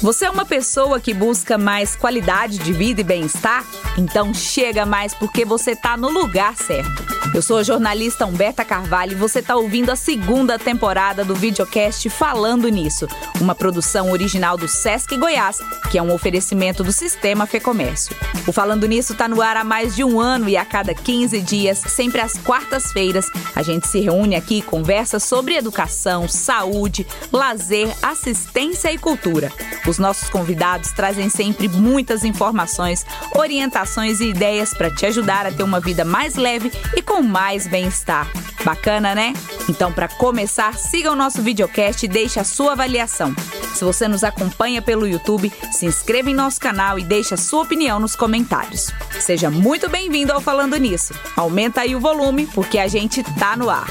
[0.00, 3.64] Você é uma pessoa que busca mais qualidade de vida e bem-estar?
[3.96, 7.17] Então chega mais porque você está no lugar certo.
[7.34, 12.08] Eu sou a jornalista Humberta Carvalho e você está ouvindo a segunda temporada do videocast
[12.08, 13.06] Falando Nisso,
[13.40, 15.58] uma produção original do Sesc Goiás,
[15.90, 18.16] que é um oferecimento do Sistema Fecomércio.
[18.46, 21.40] O Falando Nisso está no ar há mais de um ano e a cada 15
[21.42, 27.94] dias, sempre às quartas-feiras, a gente se reúne aqui e conversa sobre educação, saúde, lazer,
[28.02, 29.52] assistência e cultura.
[29.86, 33.04] Os nossos convidados trazem sempre muitas informações,
[33.34, 37.66] orientações e ideias para te ajudar a ter uma vida mais leve e com mais
[37.66, 38.30] bem-estar.
[38.64, 39.32] Bacana, né?
[39.68, 43.34] Então, para começar, siga o nosso videocast e deixe a sua avaliação.
[43.74, 47.62] Se você nos acompanha pelo YouTube, se inscreva em nosso canal e deixe a sua
[47.62, 48.90] opinião nos comentários.
[49.20, 51.14] Seja muito bem-vindo ao Falando Nisso.
[51.36, 53.86] Aumenta aí o volume, porque a gente tá no ar.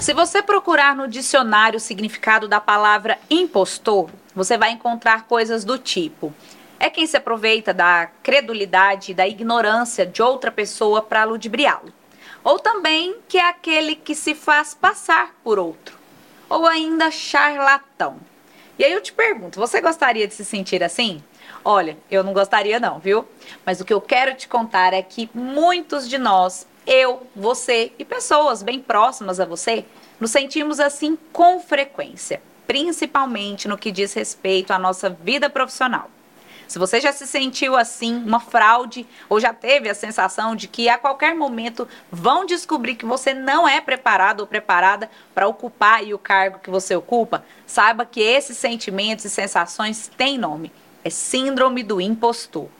[0.00, 5.78] Se você procurar no dicionário o significado da palavra impostor, você vai encontrar coisas do
[5.78, 6.34] tipo:
[6.82, 11.92] é quem se aproveita da credulidade, da ignorância de outra pessoa para ludibriá-lo.
[12.42, 15.96] Ou também que é aquele que se faz passar por outro.
[16.50, 18.16] Ou ainda charlatão.
[18.76, 21.22] E aí eu te pergunto, você gostaria de se sentir assim?
[21.64, 23.28] Olha, eu não gostaria não, viu?
[23.64, 28.04] Mas o que eu quero te contar é que muitos de nós eu, você e
[28.04, 29.84] pessoas bem próximas a você
[30.18, 36.10] nos sentimos assim com frequência, principalmente no que diz respeito à nossa vida profissional.
[36.72, 40.88] Se você já se sentiu assim, uma fraude, ou já teve a sensação de que
[40.88, 46.18] a qualquer momento vão descobrir que você não é preparado ou preparada para ocupar o
[46.18, 50.72] cargo que você ocupa, saiba que esses sentimentos e sensações têm nome.
[51.04, 52.70] É síndrome do impostor.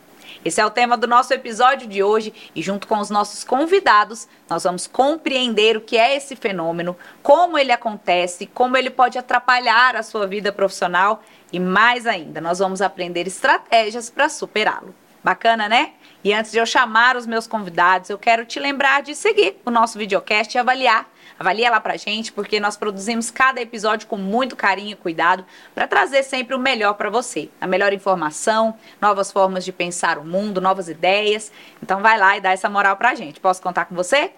[0.45, 4.27] Esse é o tema do nosso episódio de hoje e junto com os nossos convidados,
[4.51, 9.95] nós vamos compreender o que é esse fenômeno, como ele acontece, como ele pode atrapalhar
[9.95, 14.95] a sua vida profissional e mais ainda, nós vamos aprender estratégias para superá-lo.
[15.23, 15.93] Bacana, né?
[16.25, 19.71] E antes de eu chamar os meus convidados, eu quero te lembrar de seguir o
[19.71, 21.09] nosso videocast e avaliar
[21.43, 25.45] Avalie lá pra gente, porque nós produzimos cada episódio com muito carinho e cuidado
[25.75, 27.49] para trazer sempre o melhor para você.
[27.61, 31.51] A melhor informação, novas formas de pensar o mundo, novas ideias.
[31.83, 33.41] Então vai lá e dá essa moral pra gente.
[33.41, 34.31] Posso contar com você?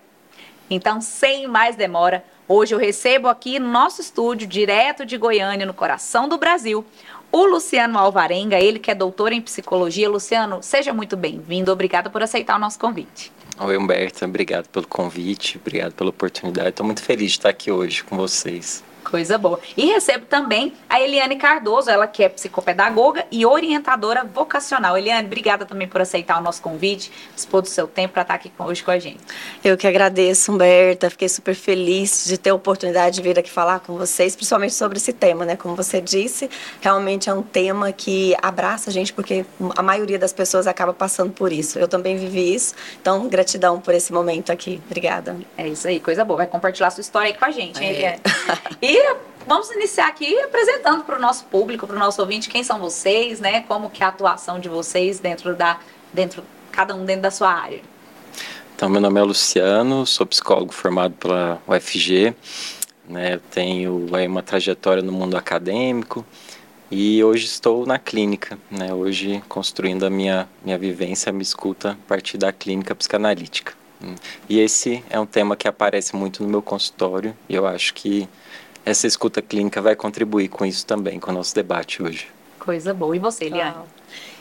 [0.71, 5.75] Então, sem mais demora, hoje eu recebo aqui no nosso estúdio, direto de Goiânia, no
[5.75, 6.87] coração do Brasil,
[7.31, 10.09] o Luciano Alvarenga, ele que é doutor em psicologia.
[10.09, 11.71] Luciano, seja muito bem-vindo.
[11.71, 13.31] Obrigada por aceitar o nosso convite.
[13.57, 14.25] Oi, Humberto.
[14.25, 16.71] Obrigado pelo convite, obrigado pela oportunidade.
[16.71, 18.83] Estou muito feliz de estar aqui hoje com vocês.
[19.15, 19.61] Coisa boa.
[19.77, 24.99] E recebo também a Eliane Cardoso, ela que é psicopedagoga e orientadora vocacional.
[24.99, 28.51] Eliane, obrigada também por aceitar o nosso convite, dispor do seu tempo para estar aqui
[28.59, 29.21] hoje com a gente.
[29.63, 31.09] Eu que agradeço, Humberta.
[31.11, 34.99] Fiquei super feliz de ter a oportunidade de vir aqui falar com vocês, principalmente sobre
[34.99, 35.55] esse tema, né?
[35.55, 36.51] Como você disse,
[36.81, 39.47] realmente é um tema que abraça a gente, porque
[39.77, 41.79] a maioria das pessoas acaba passando por isso.
[41.79, 44.83] Eu também vivi isso, então gratidão por esse momento aqui.
[44.87, 45.37] Obrigada.
[45.57, 46.39] É isso aí, coisa boa.
[46.39, 48.21] Vai compartilhar sua história aí com a gente, hein, Eliane?
[48.25, 48.75] É.
[48.83, 49.04] E
[49.47, 53.41] vamos iniciar aqui apresentando para o nosso público, para o nosso ouvinte, quem são vocês,
[53.41, 53.63] né?
[53.63, 55.79] Como que é a atuação de vocês dentro da,
[56.13, 57.81] dentro, cada um dentro da sua área.
[58.75, 62.35] Então, meu nome é Luciano, sou psicólogo formado pela UFG,
[63.09, 63.41] né?
[63.51, 66.27] tenho aí uma trajetória no mundo acadêmico
[66.91, 68.93] e hoje estou na clínica, né?
[68.93, 73.75] Hoje construindo a minha minha vivência, me escuta a partir da clínica psicanalítica.
[74.49, 78.29] E esse é um tema que aparece muito no meu consultório e eu acho que
[78.85, 82.27] essa escuta clínica vai contribuir com isso também, com o nosso debate hoje.
[82.59, 83.17] Coisa boa.
[83.17, 83.77] E você, Eliane?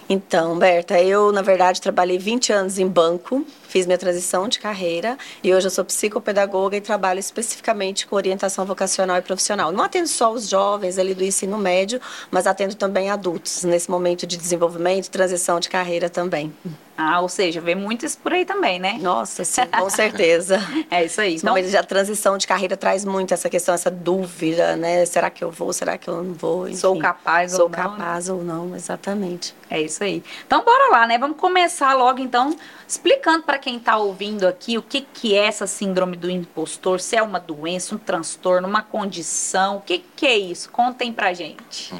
[0.10, 5.18] Então, Berta, eu, na verdade, trabalhei 20 anos em banco, fiz minha transição de carreira
[5.44, 9.72] e hoje eu sou psicopedagoga e trabalho especificamente com orientação vocacional e profissional.
[9.72, 14.28] Não atendo só os jovens ali do ensino médio, mas atendo também adultos nesse momento
[14.28, 16.54] de desenvolvimento, transição de carreira também.
[16.96, 19.00] Ah, ou seja, vê muito isso por aí também, né?
[19.02, 20.60] Nossa, sim, com certeza.
[20.92, 21.36] é isso aí.
[21.36, 25.04] Então, a transição de carreira traz muito essa questão, essa dúvida, né?
[25.06, 25.74] Será que eu vou?
[25.74, 26.68] Será que eu não vou?
[26.68, 27.78] Enfim, sou capaz sou ou não?
[27.78, 29.56] Sou capaz ou não, exatamente.
[29.72, 30.24] É isso aí.
[30.46, 31.18] Então, bora lá, né?
[31.18, 32.56] Vamos começar logo, então,
[32.88, 37.16] explicando para quem está ouvindo aqui o que, que é essa síndrome do impostor, se
[37.16, 40.70] é uma doença, um transtorno, uma condição, o que, que é isso?
[40.70, 41.94] Contem pra gente.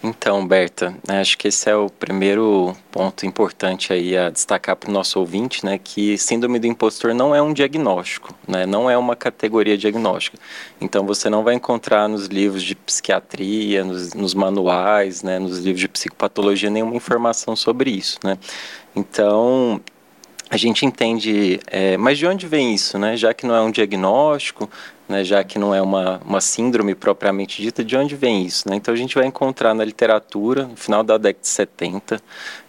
[0.00, 4.90] Então, Berta, né, acho que esse é o primeiro ponto importante aí a destacar para
[4.90, 8.96] o nosso ouvinte, né, que síndrome do impostor não é um diagnóstico, né, não é
[8.96, 10.38] uma categoria diagnóstica.
[10.80, 15.80] Então, você não vai encontrar nos livros de psiquiatria, nos, nos manuais, né, nos livros
[15.80, 18.38] de psicopatologia nenhuma informação sobre isso, né.
[18.94, 19.80] Então,
[20.52, 23.16] a gente entende, é, mas de onde vem isso, né?
[23.16, 24.68] Já que não é um diagnóstico,
[25.08, 28.68] né, já que não é uma, uma síndrome propriamente dita, de onde vem isso?
[28.68, 28.76] Né?
[28.76, 32.20] Então a gente vai encontrar na literatura, no final da década de 70,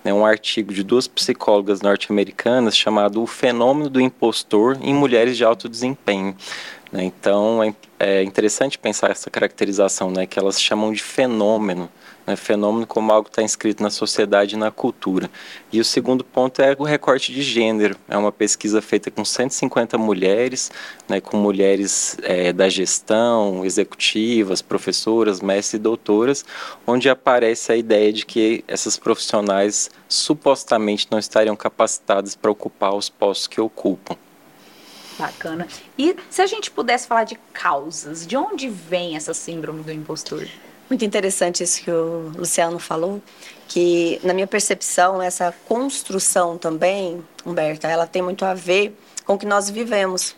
[0.02, 5.44] né, um artigo de duas psicólogas norte-americanas chamado O Fenômeno do Impostor em Mulheres de
[5.44, 6.38] Alto Desempenho.
[6.90, 7.04] Né?
[7.04, 11.90] Então é, é interessante pensar essa caracterização, né, que elas chamam de fenômeno
[12.26, 15.30] né, fenômeno como algo que está inscrito na sociedade e na cultura.
[15.72, 17.98] E o segundo ponto é o recorte de gênero.
[18.08, 20.72] É uma pesquisa feita com 150 mulheres,
[21.08, 26.46] né, com mulheres é, da gestão, executivas, professoras, mestres e doutoras,
[26.88, 33.10] onde aparece a ideia de que essas profissionais supostamente não estariam capacitadas para ocupar os
[33.10, 34.16] postos que ocupam.
[35.18, 35.68] Bacana.
[35.98, 40.48] E se a gente pudesse falar de causas, de onde vem essa síndrome do impostor?
[40.90, 43.22] Muito interessante isso que o Luciano falou,
[43.68, 48.96] que na minha percepção, essa construção também, Humberta, ela tem muito a ver
[49.26, 50.36] com o que nós vivemos.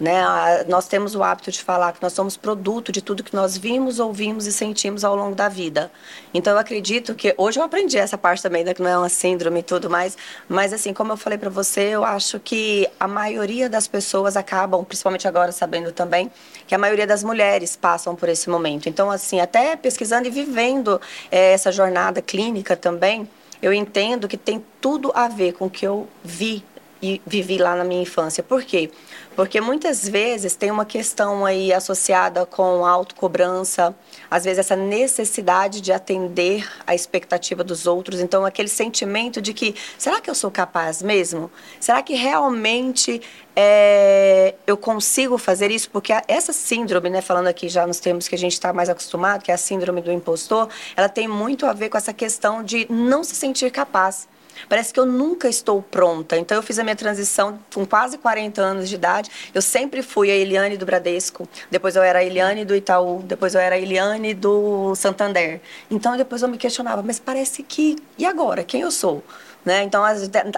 [0.00, 0.64] Né?
[0.68, 4.00] Nós temos o hábito de falar que nós somos produto de tudo que nós vimos,
[4.00, 5.92] ouvimos e sentimos ao longo da vida.
[6.34, 9.08] Então eu acredito que hoje eu aprendi essa parte também, né, que não é uma
[9.08, 10.16] síndrome e tudo mais,
[10.48, 14.84] mas assim, como eu falei para você, eu acho que a maioria das pessoas acabam,
[14.84, 16.30] principalmente agora sabendo também,
[16.66, 18.88] que a maioria das mulheres passam por esse momento.
[18.88, 21.00] Então assim, até pesquisando e vivendo
[21.30, 23.28] é, essa jornada clínica também,
[23.62, 26.64] eu entendo que tem tudo a ver com o que eu vi
[27.00, 28.42] e vivi lá na minha infância.
[28.42, 28.88] Por quê?
[28.88, 29.11] Porque
[29.60, 33.94] muitas vezes tem uma questão aí associada com autocobrança,
[34.30, 39.74] às vezes essa necessidade de atender a expectativa dos outros, então aquele sentimento de que
[39.96, 41.50] será que eu sou capaz mesmo?
[41.80, 43.22] Será que realmente
[43.56, 45.90] é, eu consigo fazer isso?
[45.90, 49.42] Porque essa síndrome, né, falando aqui já nos termos que a gente está mais acostumado,
[49.42, 52.86] que é a síndrome do impostor, ela tem muito a ver com essa questão de
[52.90, 54.28] não se sentir capaz.
[54.68, 56.36] Parece que eu nunca estou pronta.
[56.36, 59.30] Então, eu fiz a minha transição com quase 40 anos de idade.
[59.54, 63.54] Eu sempre fui a Eliane do Bradesco, depois eu era a Eliane do Itaú, depois
[63.54, 65.60] eu era a Eliane do Santander.
[65.90, 67.96] Então, depois eu me questionava, mas parece que.
[68.18, 68.64] E agora?
[68.64, 69.22] Quem eu sou?
[69.64, 69.82] Né?
[69.82, 70.02] Então,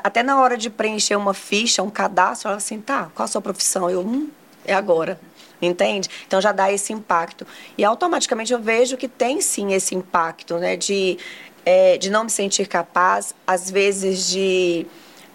[0.02, 3.42] até na hora de preencher uma ficha, um cadastro, ela assim, tá, qual a sua
[3.42, 3.90] profissão?
[3.90, 4.30] Eu, hum,
[4.64, 5.20] é agora
[5.66, 6.08] entende?
[6.26, 7.46] Então já dá esse impacto.
[7.76, 10.76] E automaticamente eu vejo que tem sim esse impacto, né?
[10.76, 11.18] De
[11.64, 14.86] é, de não me sentir capaz, às vezes de,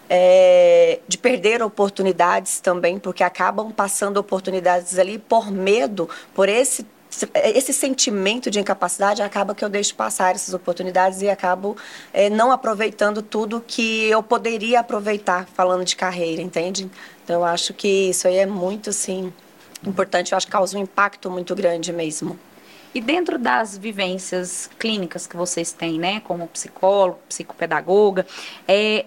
[0.08, 6.86] é, de perder oportunidades também, porque acabam passando oportunidades ali por medo, por esse
[7.34, 11.76] esse sentimento de incapacidade acaba que eu deixo passar essas oportunidades e acabo
[12.12, 16.88] é, não aproveitando tudo que eu poderia aproveitar falando de carreira, entende?
[17.24, 19.32] Então eu acho que isso aí é muito assim
[19.84, 22.38] importante, eu acho que causa um impacto muito grande mesmo.
[22.94, 28.26] E dentro das vivências clínicas que vocês têm, né, como psicólogo, psicopedagoga,
[28.66, 29.06] é,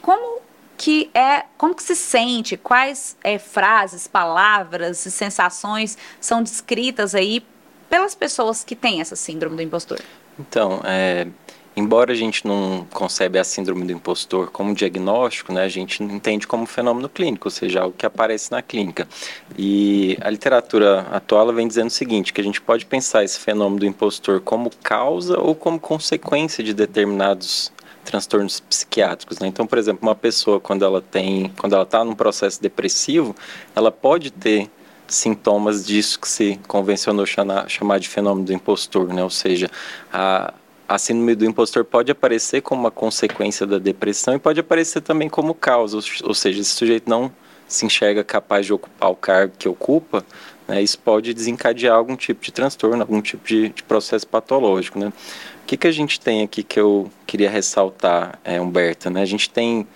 [0.00, 0.40] como
[0.76, 7.44] que é, como que se sente, quais é, frases, palavras e sensações são descritas aí
[7.88, 10.00] pelas pessoas que têm essa síndrome do impostor?
[10.38, 11.26] Então, é,
[11.76, 16.46] embora a gente não concebe a síndrome do impostor como diagnóstico, né, a gente entende
[16.46, 19.06] como fenômeno clínico, ou seja, algo que aparece na clínica.
[19.56, 23.80] E a literatura atual vem dizendo o seguinte, que a gente pode pensar esse fenômeno
[23.80, 27.72] do impostor como causa ou como consequência de determinados
[28.04, 29.38] transtornos psiquiátricos.
[29.38, 29.48] Né?
[29.48, 33.34] Então, por exemplo, uma pessoa quando ela tem, quando ela está num processo depressivo,
[33.74, 34.70] ela pode ter
[35.06, 39.22] sintomas disso que se convencionou chamar, chamar de fenômeno do impostor, né?
[39.22, 39.68] Ou seja,
[40.12, 40.54] a,
[40.90, 45.28] a síndrome do impostor pode aparecer como uma consequência da depressão e pode aparecer também
[45.28, 47.30] como causa, ou seja, esse sujeito não
[47.68, 50.26] se enxerga capaz de ocupar o cargo que ocupa,
[50.66, 54.98] né, isso pode desencadear algum tipo de transtorno, algum tipo de, de processo patológico.
[54.98, 55.12] Né?
[55.62, 59.08] O que, que a gente tem aqui que eu queria ressaltar, é, Humberta?
[59.10, 59.22] Né?
[59.22, 59.86] A gente tem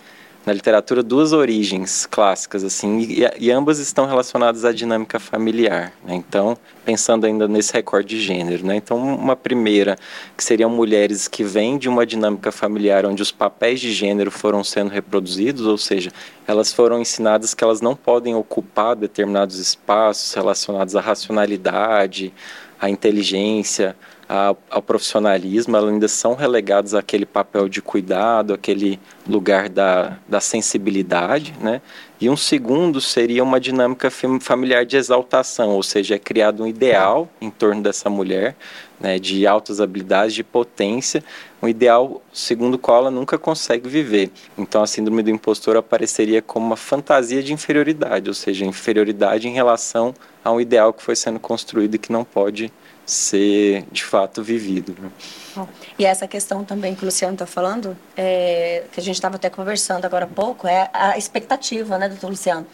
[0.46, 6.14] na literatura duas origens clássicas assim e, e, ambas estão relacionadas à dinâmica familiar né?
[6.14, 8.76] então pensando ainda nesse recorde de gênero né?
[8.76, 9.96] então uma primeira
[10.36, 14.62] que seriam mulheres que vêm de uma dinâmica familiar onde os papéis de gênero foram
[14.62, 16.10] sendo reproduzidos ou seja
[16.46, 22.32] elas foram ensinadas que elas não podem ocupar determinados espaços relacionados à racionalidade
[22.78, 23.96] à inteligência
[24.28, 31.54] ao, profissionalismo, elas ainda são relegadas àquele papel de cuidado, aquele lugar da, da sensibilidade,
[31.60, 31.80] né?
[32.20, 37.28] E um segundo seria uma dinâmica familiar de exaltação, ou seja, é criado um ideal
[37.40, 38.56] em torno dessa mulher,
[38.98, 41.22] né, de altas habilidades, de potência,
[41.60, 44.30] um ideal segundo o qual ela nunca consegue viver.
[44.56, 49.52] Então a síndrome do impostor apareceria como uma fantasia de inferioridade, ou seja, inferioridade em
[49.52, 52.72] relação a um ideal que foi sendo construído e que não pode
[53.06, 54.96] ser de fato vivido.
[54.98, 55.66] Né?
[55.98, 59.50] E essa questão também que o Luciano está falando, é, que a gente estava até
[59.50, 62.66] conversando agora há pouco, é a expectativa, né, doutor Luciano?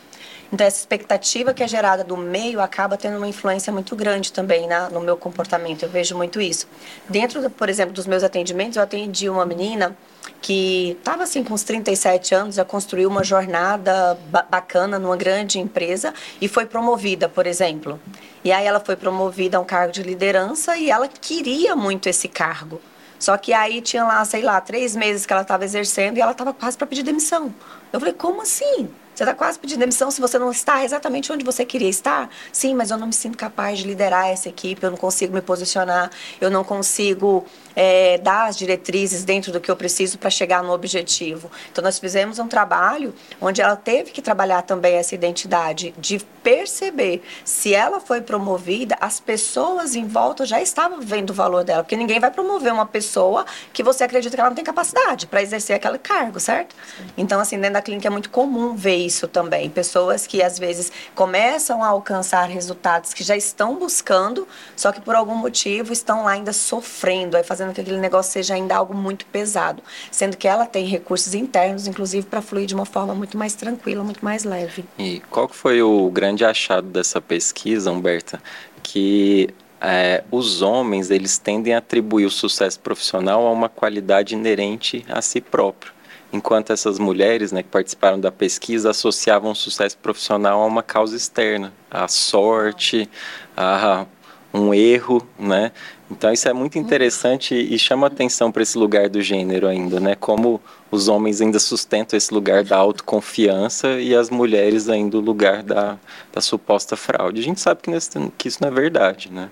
[0.53, 4.67] Então, essa expectativa que é gerada do meio acaba tendo uma influência muito grande também
[4.67, 5.85] na, no meu comportamento.
[5.85, 6.67] Eu vejo muito isso.
[7.09, 9.97] Dentro, por exemplo, dos meus atendimentos, eu atendi uma menina
[10.41, 15.59] que estava assim com uns 37 anos, já construiu uma jornada ba bacana numa grande
[15.59, 18.01] empresa e foi promovida, por exemplo.
[18.43, 22.27] E aí ela foi promovida a um cargo de liderança e ela queria muito esse
[22.27, 22.81] cargo.
[23.19, 26.33] Só que aí tinha lá, sei lá, três meses que ela estava exercendo e ela
[26.33, 27.55] estava quase para pedir demissão.
[27.93, 28.89] Eu falei, como assim?
[29.21, 32.31] Você está quase pedindo demissão se você não está exatamente onde você queria estar?
[32.51, 35.43] Sim, mas eu não me sinto capaz de liderar essa equipe, eu não consigo me
[35.43, 36.11] posicionar,
[36.41, 37.45] eu não consigo
[37.77, 41.51] é, dar as diretrizes dentro do que eu preciso para chegar no objetivo.
[41.71, 47.23] Então, nós fizemos um trabalho onde ela teve que trabalhar também essa identidade, de perceber
[47.45, 51.95] se ela foi promovida, as pessoas em volta já estavam vendo o valor dela, porque
[51.97, 55.77] ninguém vai promover uma pessoa que você acredita que ela não tem capacidade para exercer
[55.77, 56.75] aquele cargo, certo?
[56.75, 57.05] Sim.
[57.19, 59.69] Então, assim, dentro da clínica é muito comum ver isso também.
[59.71, 65.15] Pessoas que às vezes começam a alcançar resultados que já estão buscando, só que por
[65.15, 69.27] algum motivo estão lá ainda sofrendo, aí fazendo que aquele negócio seja ainda algo muito
[69.27, 73.55] pesado, sendo que ela tem recursos internos, inclusive, para fluir de uma forma muito mais
[73.55, 74.85] tranquila, muito mais leve.
[74.99, 78.41] E qual que foi o grande achado dessa pesquisa, Humberta?
[78.83, 79.51] Que
[79.81, 85.23] é, os homens eles tendem a atribuir o sucesso profissional a uma qualidade inerente a
[85.23, 86.00] si próprio
[86.33, 91.17] enquanto essas mulheres né, que participaram da pesquisa associavam o sucesso profissional a uma causa
[91.17, 93.09] externa, a sorte,
[93.57, 94.07] a
[94.53, 95.73] um erro, né?
[96.11, 100.17] Então isso é muito interessante e chama atenção para esse lugar do gênero ainda, né?
[100.17, 100.61] Como
[100.91, 105.97] os homens ainda sustentam esse lugar da autoconfiança e as mulheres ainda o lugar da,
[106.33, 107.41] da suposta fraude.
[107.41, 109.51] A gente sabe que, nesse, que isso não é verdade, né?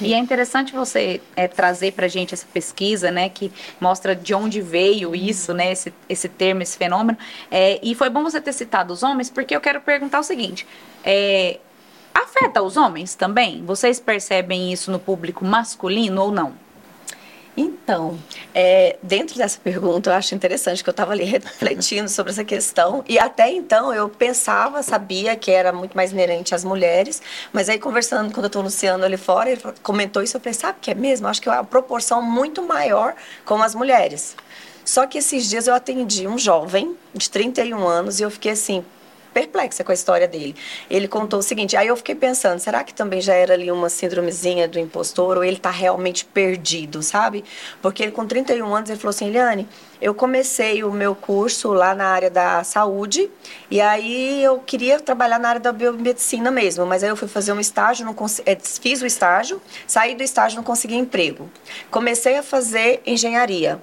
[0.00, 4.34] E é interessante você é, trazer para a gente essa pesquisa, né, que mostra de
[4.34, 7.18] onde veio isso, né, esse, esse termo, esse fenômeno.
[7.50, 10.66] É, e foi bom você ter citado os homens, porque eu quero perguntar o seguinte:
[11.04, 11.58] é,
[12.14, 13.64] afeta os homens também?
[13.64, 16.69] Vocês percebem isso no público masculino ou não?
[17.60, 18.18] Então,
[18.54, 23.04] é, dentro dessa pergunta, eu acho interessante que eu estava ali refletindo sobre essa questão.
[23.06, 27.20] E até então eu pensava, sabia que era muito mais inerente às mulheres,
[27.52, 30.38] mas aí conversando com o doutor Luciano ali fora, ele comentou isso.
[30.38, 31.28] Eu falei, sabe que é mesmo?
[31.28, 33.14] Acho que é uma proporção muito maior
[33.44, 34.34] com as mulheres.
[34.82, 38.82] Só que esses dias eu atendi um jovem de 31 anos e eu fiquei assim,
[39.32, 40.54] perplexa com a história dele.
[40.90, 43.88] Ele contou o seguinte, aí eu fiquei pensando, será que também já era ali uma
[43.88, 47.44] síndromezinha do impostor ou ele está realmente perdido, sabe?
[47.80, 49.68] Porque ele com 31 anos ele falou assim, Eliane,
[50.00, 53.30] eu comecei o meu curso lá na área da saúde
[53.70, 57.52] e aí eu queria trabalhar na área da biomedicina mesmo, mas aí eu fui fazer
[57.52, 58.14] um estágio, não
[58.46, 61.50] é, fiz o estágio, saí do estágio não consegui emprego.
[61.90, 63.80] Comecei a fazer engenharia.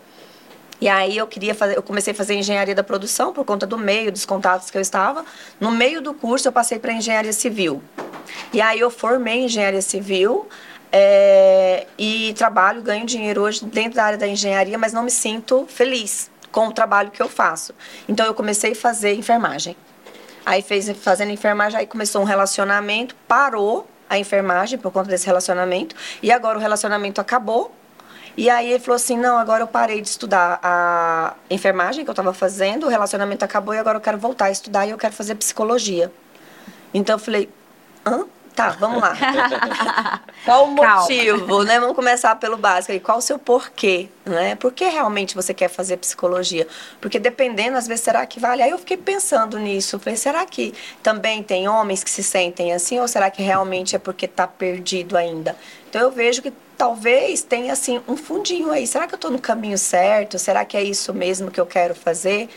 [0.80, 3.78] E aí eu queria fazer, eu comecei a fazer engenharia da produção por conta do
[3.78, 5.26] meio, dos contatos que eu estava.
[5.60, 7.82] No meio do curso eu passei para engenharia civil.
[8.54, 10.48] E aí eu formei engenharia civil
[10.92, 15.66] é, e trabalho, ganho dinheiro hoje dentro da área da engenharia, mas não me sinto
[15.68, 17.74] feliz com o trabalho que eu faço.
[18.08, 19.76] Então eu comecei a fazer enfermagem.
[20.46, 25.96] Aí fez fazendo enfermagem, aí começou um relacionamento, parou a enfermagem por conta desse relacionamento
[26.22, 27.76] e agora o relacionamento acabou
[28.38, 32.14] e aí ele falou assim: não, agora eu parei de estudar a enfermagem que eu
[32.14, 35.14] estava fazendo, o relacionamento acabou e agora eu quero voltar a estudar e eu quero
[35.14, 36.12] fazer psicologia.
[36.94, 37.50] Então eu falei:
[38.06, 38.26] hã?
[38.58, 39.14] Tá, vamos lá.
[40.44, 41.64] Qual o motivo, Calma.
[41.66, 41.80] né?
[41.80, 43.00] Vamos começar pelo básico aí.
[43.00, 44.56] Qual o seu porquê, né?
[44.56, 46.68] Por que realmente você quer fazer psicologia?
[47.00, 48.64] Porque dependendo, às vezes, será que vale?
[48.64, 50.00] Aí eu fiquei pensando nisso.
[50.00, 53.00] Falei, será que também tem homens que se sentem assim?
[53.00, 55.56] Ou será que realmente é porque está perdido ainda?
[55.88, 58.86] Então eu vejo que talvez tenha assim um fundinho aí.
[58.86, 60.38] Será que eu estou no caminho certo?
[60.38, 62.50] Será que é isso mesmo que eu quero fazer?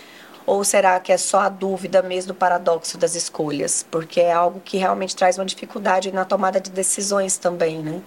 [0.47, 3.87] Ou será que é só a dúvida mesmo do paradoxo das escolhas?
[3.91, 8.00] Porque é algo que realmente traz uma dificuldade na tomada de decisões também, né?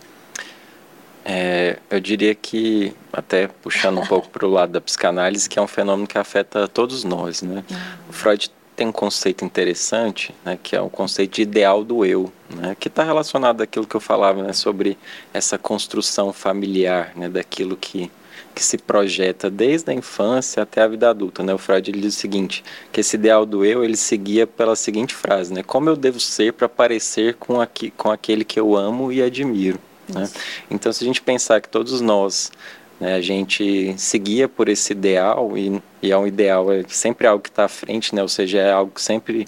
[1.25, 5.62] É, eu diria que, até puxando um pouco para o lado da psicanálise, que é
[5.62, 7.63] um fenômeno que afeta todos nós, né?
[7.70, 7.77] Uhum.
[8.10, 12.32] O Freud tem um conceito interessante, né, que é o conceito de ideal do eu,
[12.50, 14.98] né, que está relacionado àquilo que eu falava né, sobre
[15.34, 18.12] essa construção familiar, né, daquilo que,
[18.53, 21.44] que se projeta desde a infância até a vida adulta.
[21.44, 21.53] Né?
[21.53, 25.13] O Freud ele diz o seguinte, que esse ideal do eu ele seguia pela seguinte
[25.13, 29.12] frase, né, como eu devo ser para parecer com, aqui, com aquele que eu amo
[29.12, 29.80] e admiro.
[30.08, 30.30] Né?
[30.70, 32.51] Então, se a gente pensar que todos nós
[33.00, 33.15] né?
[33.15, 37.50] A gente seguia por esse ideal e, e é um ideal, é sempre algo que
[37.50, 38.21] está à frente, né?
[38.21, 39.47] ou seja, é algo sempre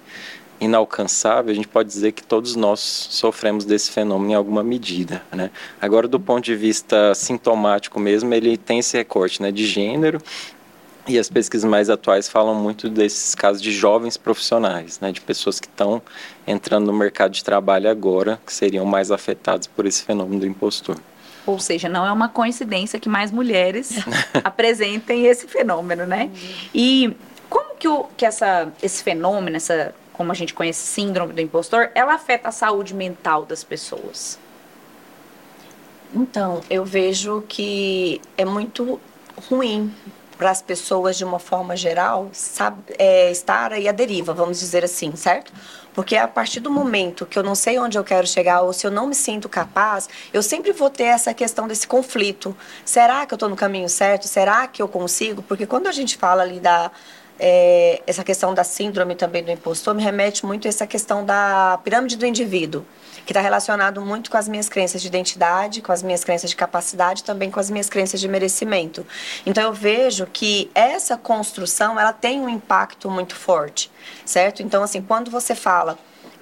[0.59, 5.51] inalcançável, a gente pode dizer que todos nós sofremos desse fenômeno em alguma medida, né?
[5.81, 10.21] Agora, do ponto de vista sintomático mesmo, ele tem esse recorte, né, de gênero,
[11.07, 15.59] e as pesquisas mais atuais falam muito desses casos de jovens profissionais, né, de pessoas
[15.59, 16.01] que estão
[16.47, 20.97] entrando no mercado de trabalho agora, que seriam mais afetados por esse fenômeno do impostor.
[21.45, 23.93] Ou seja, não é uma coincidência que mais mulheres
[24.43, 26.31] apresentem esse fenômeno, né?
[26.73, 27.15] E
[27.49, 31.91] como que, o, que essa, esse fenômeno, essa, como a gente conhece, síndrome do impostor,
[31.93, 34.39] ela afeta a saúde mental das pessoas?
[36.13, 38.99] Então, eu vejo que é muito
[39.49, 39.93] ruim
[40.37, 44.83] para as pessoas de uma forma geral sabe, é, estar aí à deriva, vamos dizer
[44.83, 45.51] assim, certo?
[45.95, 48.85] Porque a partir do momento que eu não sei onde eu quero chegar ou se
[48.85, 52.55] eu não me sinto capaz, eu sempre vou ter essa questão desse conflito.
[52.83, 54.27] Será que eu estou no caminho certo?
[54.27, 55.41] Será que eu consigo?
[55.41, 56.91] Porque quando a gente fala ali da
[57.39, 61.79] é, essa questão da síndrome também do impostor me remete muito a essa questão da
[61.83, 62.85] pirâmide do indivíduo,
[63.25, 66.55] que está relacionado muito com as minhas crenças de identidade, com as minhas crenças de
[66.55, 69.05] capacidade, também com as minhas crenças de merecimento.
[69.45, 73.91] Então eu vejo que essa construção ela tem um impacto muito forte,
[74.25, 74.61] certo?
[74.61, 75.97] Então assim, quando você fala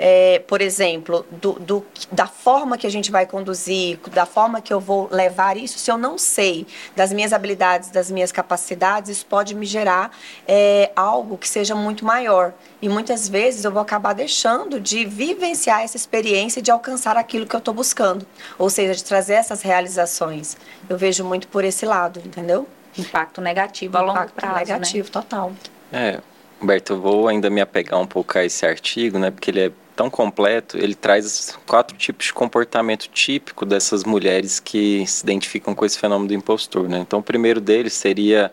[0.05, 4.73] é, por exemplo, do, do, da forma que a gente vai conduzir, da forma que
[4.73, 9.25] eu vou levar isso, se eu não sei das minhas habilidades, das minhas capacidades, isso
[9.25, 10.11] pode me gerar
[10.45, 12.51] é, algo que seja muito maior.
[12.81, 17.55] E muitas vezes eu vou acabar deixando de vivenciar essa experiência de alcançar aquilo que
[17.55, 18.27] eu estou buscando.
[18.59, 20.57] Ou seja, de trazer essas realizações.
[20.89, 22.67] Eu vejo muito por esse lado, entendeu?
[22.97, 24.59] Impacto negativo a longo Impacto prazo.
[24.59, 25.11] negativo, né?
[25.13, 25.53] total.
[25.93, 26.19] É,
[26.63, 29.71] Humberto, eu vou ainda me apegar um pouco a esse artigo, né, porque ele é
[29.95, 35.85] tão completo, ele traz quatro tipos de comportamento típico dessas mulheres que se identificam com
[35.85, 36.89] esse fenômeno do impostor.
[36.89, 36.99] Né?
[36.99, 38.51] Então, o primeiro deles seria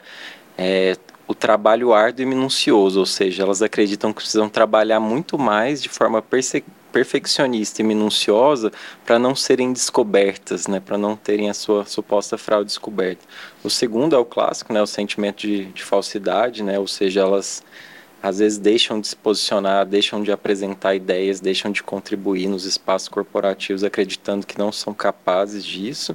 [0.56, 5.80] é, o trabalho árduo e minucioso, ou seja, elas acreditam que precisam trabalhar muito mais
[5.80, 6.20] de forma
[6.92, 8.72] perfeccionista e minuciosa
[9.06, 13.24] para não serem descobertas, né, para não terem a sua suposta fraude descoberta.
[13.62, 17.62] O segundo é o clássico, né, o sentimento de, de falsidade, né, ou seja, elas
[18.22, 23.08] às vezes deixam de se posicionar, deixam de apresentar ideias, deixam de contribuir nos espaços
[23.08, 26.14] corporativos, acreditando que não são capazes disso.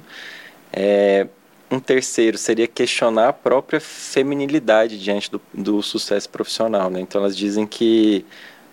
[0.72, 1.26] É,
[1.70, 6.88] um terceiro seria questionar a própria feminilidade diante do, do sucesso profissional.
[6.90, 7.00] Né?
[7.00, 8.24] Então, elas dizem que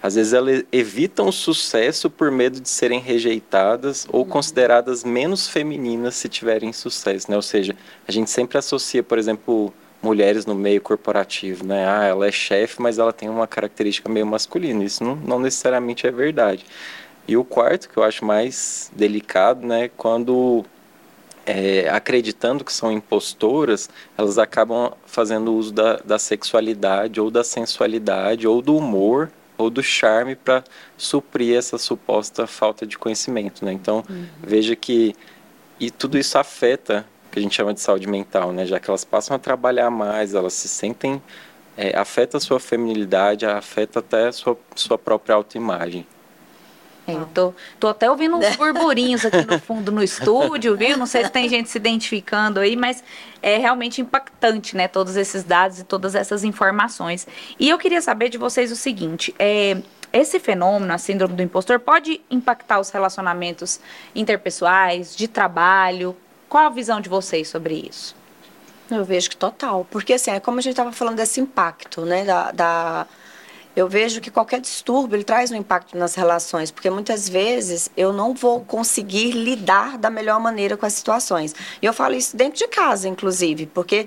[0.01, 6.15] às vezes elas evitam o sucesso por medo de serem rejeitadas ou consideradas menos femininas
[6.15, 7.37] se tiverem sucesso, né?
[7.37, 7.73] Ou seja,
[8.05, 11.87] a gente sempre associa, por exemplo, mulheres no meio corporativo, né?
[11.87, 14.83] Ah, ela é chefe, mas ela tem uma característica meio masculina.
[14.83, 16.65] Isso não, não necessariamente é verdade.
[17.25, 19.89] E o quarto, que eu acho mais delicado, né?
[19.95, 20.65] Quando
[21.45, 28.45] é, acreditando que são impostoras, elas acabam fazendo uso da, da sexualidade ou da sensualidade
[28.45, 30.63] ou do humor ou do charme para
[30.97, 33.71] suprir essa suposta falta de conhecimento, né?
[33.71, 34.25] Então, uhum.
[34.41, 35.15] veja que
[35.79, 38.65] e tudo isso afeta que a gente chama de saúde mental, né?
[38.65, 41.21] Já que elas passam a trabalhar mais, elas se sentem
[41.75, 46.05] é, afeta a sua feminilidade, afeta até a sua, sua própria autoimagem.
[47.07, 50.95] É, eu tô, tô até ouvindo uns burburinhos aqui no fundo no estúdio, viu?
[50.95, 53.03] Não sei se tem gente se identificando aí, mas
[53.41, 54.87] é realmente impactante, né?
[54.87, 57.27] Todos esses dados e todas essas informações.
[57.59, 59.77] E eu queria saber de vocês o seguinte: é,
[60.13, 63.79] esse fenômeno, a síndrome do impostor, pode impactar os relacionamentos
[64.15, 66.15] interpessoais, de trabalho?
[66.53, 68.15] Qual a visão de vocês sobre isso?
[68.91, 69.87] Eu vejo que total.
[69.89, 72.23] Porque, assim, é como a gente estava falando desse impacto, né?
[72.23, 73.07] Da, da,
[73.75, 76.69] Eu vejo que qualquer distúrbio, ele traz um impacto nas relações.
[76.69, 81.55] Porque, muitas vezes, eu não vou conseguir lidar da melhor maneira com as situações.
[81.81, 83.65] E eu falo isso dentro de casa, inclusive.
[83.65, 84.05] Porque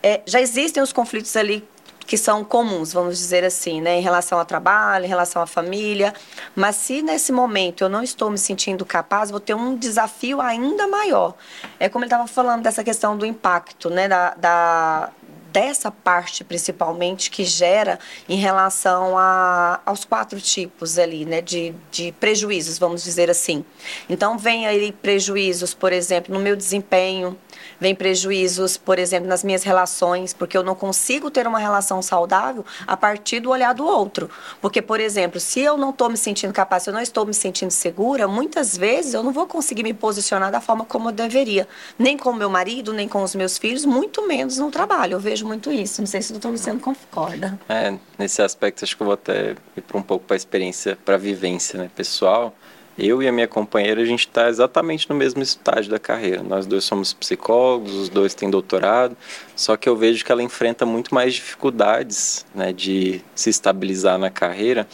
[0.00, 1.66] é, já existem os conflitos ali
[2.08, 6.14] que são comuns, vamos dizer assim, né, em relação ao trabalho, em relação à família.
[6.56, 10.88] Mas se nesse momento eu não estou me sentindo capaz, vou ter um desafio ainda
[10.88, 11.34] maior.
[11.78, 15.10] É como ele estava falando dessa questão do impacto, né, da, da
[15.52, 22.12] dessa parte principalmente que gera em relação a, aos quatro tipos ali, né, de, de
[22.12, 23.64] prejuízos, vamos dizer assim.
[24.08, 27.36] Então, vem aí prejuízos, por exemplo, no meu desempenho,
[27.80, 32.64] vem prejuízos, por exemplo, nas minhas relações, porque eu não consigo ter uma relação saudável
[32.86, 34.30] a partir do olhar do outro.
[34.60, 37.34] Porque, por exemplo, se eu não estou me sentindo capaz, se eu não estou me
[37.34, 41.68] sentindo segura, muitas vezes eu não vou conseguir me posicionar da forma como eu deveria,
[41.98, 45.14] nem com o meu marido, nem com os meus filhos, muito menos no trabalho.
[45.14, 46.00] Eu vejo muito isso.
[46.00, 47.58] Não sei se o doutor Luciano concorda.
[47.68, 50.98] É, nesse aspecto, acho que eu vou até ir para um pouco para a experiência,
[51.04, 52.54] para a vivência né, pessoal
[52.98, 56.42] eu e a minha companheira, a gente está exatamente no mesmo estágio da carreira.
[56.42, 59.16] Nós dois somos psicólogos, os dois têm doutorado,
[59.54, 64.30] só que eu vejo que ela enfrenta muito mais dificuldades né, de se estabilizar na
[64.30, 64.86] carreira.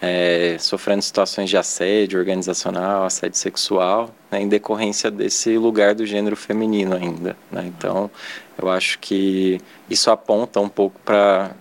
[0.00, 6.36] é, sofrendo situações de assédio organizacional, assédio sexual, né, em decorrência desse lugar do gênero
[6.36, 7.36] feminino ainda.
[7.50, 7.64] Né?
[7.66, 8.10] Então,
[8.60, 11.54] eu acho que isso aponta um pouco para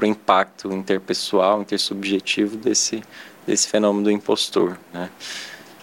[0.00, 3.02] o impacto interpessoal, intersubjetivo desse,
[3.48, 4.78] desse fenômeno do impostor.
[4.92, 5.08] Né?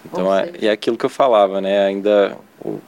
[0.06, 1.86] Então, é, é aquilo que eu falava, né?
[1.86, 2.80] ainda o,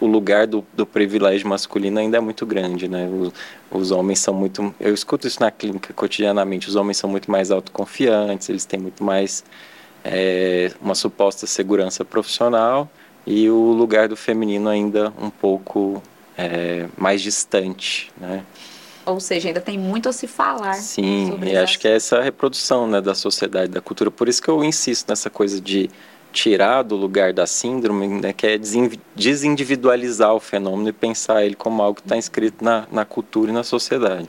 [0.00, 3.08] o lugar do, do privilégio masculino ainda é muito grande, né?
[3.08, 3.32] Os,
[3.70, 6.68] os, homens são muito, eu escuto isso na clínica cotidianamente.
[6.68, 9.44] Os homens são muito mais autoconfiantes, eles têm muito mais
[10.04, 12.88] é, uma suposta segurança profissional
[13.26, 16.00] e o lugar do feminino ainda um pouco
[16.38, 18.44] é, mais distante, né?
[19.04, 20.74] Ou seja, ainda tem muito a se falar.
[20.74, 24.10] Sim, e acho que é essa reprodução né, da sociedade, da cultura.
[24.10, 25.90] Por isso que eu insisto nessa coisa de
[26.32, 28.58] tirar do lugar da síndrome, né, que é
[29.14, 33.54] desindividualizar o fenômeno e pensar ele como algo que está inscrito na, na cultura e
[33.54, 34.28] na sociedade.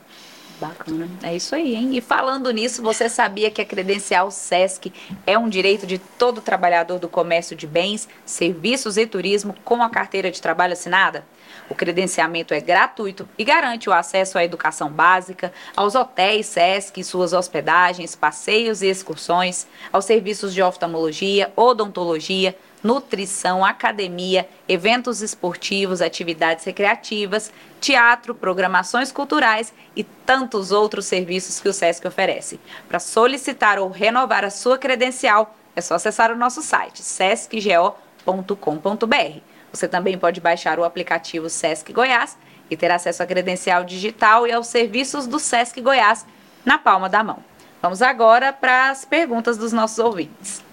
[0.59, 1.09] Bacana.
[1.21, 1.89] É isso aí, hein?
[1.93, 4.93] E falando nisso, você sabia que a credencial SESC
[5.25, 9.89] é um direito de todo trabalhador do comércio de bens, serviços e turismo com a
[9.89, 11.25] carteira de trabalho assinada?
[11.73, 17.33] O credenciamento é gratuito e garante o acesso à educação básica, aos hotéis SESC suas
[17.33, 27.51] hospedagens, passeios e excursões, aos serviços de oftalmologia, odontologia, nutrição, academia, eventos esportivos, atividades recreativas,
[27.81, 32.59] teatro, programações culturais e tantos outros serviços que o SESC oferece.
[32.87, 39.52] Para solicitar ou renovar a sua credencial, é só acessar o nosso site sescgo.com.br.
[39.73, 42.37] Você também pode baixar o aplicativo SESC Goiás
[42.69, 46.27] e ter acesso à credencial digital e aos serviços do SESC Goiás
[46.63, 47.39] na palma da mão.
[47.81, 50.63] Vamos agora para as perguntas dos nossos ouvintes.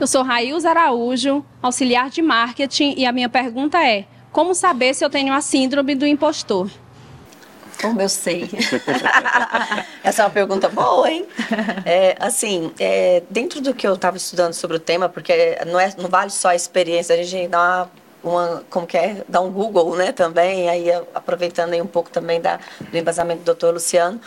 [0.00, 5.04] Eu sou Rails Araújo, auxiliar de marketing, e a minha pergunta é: como saber se
[5.04, 6.70] eu tenho a síndrome do impostor?
[7.82, 8.48] Como eu sei?
[10.02, 11.26] Essa é uma pergunta boa, hein?
[11.84, 15.92] É, assim, é, dentro do que eu estava estudando sobre o tema, porque não, é,
[15.98, 19.50] não vale só a experiência, a gente dá uma uma, como que é, dar um
[19.50, 24.20] Google, né, também, aí aproveitando aí um pouco também da, do embasamento do doutor Luciano,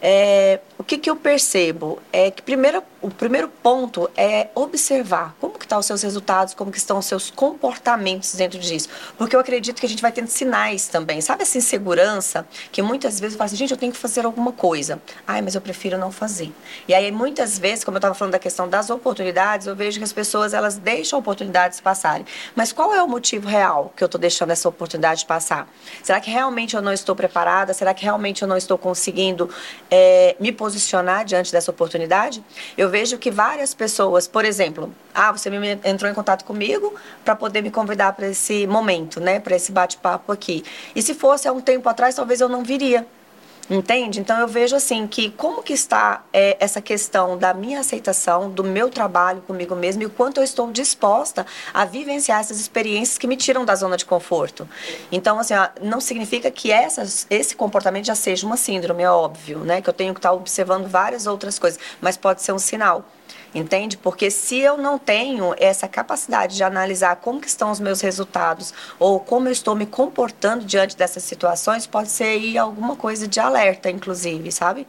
[0.00, 1.98] é, o que, que eu percebo?
[2.12, 6.54] É que primeiro, o primeiro ponto é observar como que estão tá os seus resultados,
[6.54, 8.88] como que estão os seus comportamentos dentro disso.
[9.18, 11.20] Porque eu acredito que a gente vai tendo sinais também.
[11.20, 14.52] Sabe essa insegurança que muitas vezes eu falo assim, gente, eu tenho que fazer alguma
[14.52, 15.00] coisa.
[15.26, 16.52] Ai, mas eu prefiro não fazer.
[16.88, 20.04] E aí muitas vezes, como eu estava falando da questão das oportunidades, eu vejo que
[20.04, 22.26] as pessoas elas deixam oportunidades passarem.
[22.54, 25.68] Mas qual é o motivo real que eu estou deixando essa oportunidade passar?
[26.02, 27.72] Será que realmente eu não estou preparada?
[27.74, 29.50] Será que realmente eu não estou conseguindo
[29.90, 32.42] é, me posicionar diante dessa oportunidade,
[32.76, 37.36] eu vejo que várias pessoas, por exemplo, ah, você me entrou em contato comigo para
[37.36, 40.64] poder me convidar para esse momento, né, para esse bate-papo aqui.
[40.94, 43.06] E se fosse há um tempo atrás, talvez eu não viria.
[43.68, 44.20] Entende?
[44.20, 48.62] Então eu vejo assim que como que está é, essa questão da minha aceitação, do
[48.62, 53.26] meu trabalho comigo mesmo e o quanto eu estou disposta a vivenciar essas experiências que
[53.26, 54.68] me tiram da zona de conforto.
[55.10, 59.58] Então, assim, ó, não significa que essas, esse comportamento já seja uma síndrome, é óbvio,
[59.58, 59.82] né?
[59.82, 63.04] Que eu tenho que estar observando várias outras coisas, mas pode ser um sinal
[63.58, 63.96] entende?
[63.96, 68.72] Porque se eu não tenho essa capacidade de analisar como que estão os meus resultados
[68.98, 73.40] ou como eu estou me comportando diante dessas situações, pode ser aí alguma coisa de
[73.40, 74.86] alerta, inclusive, sabe?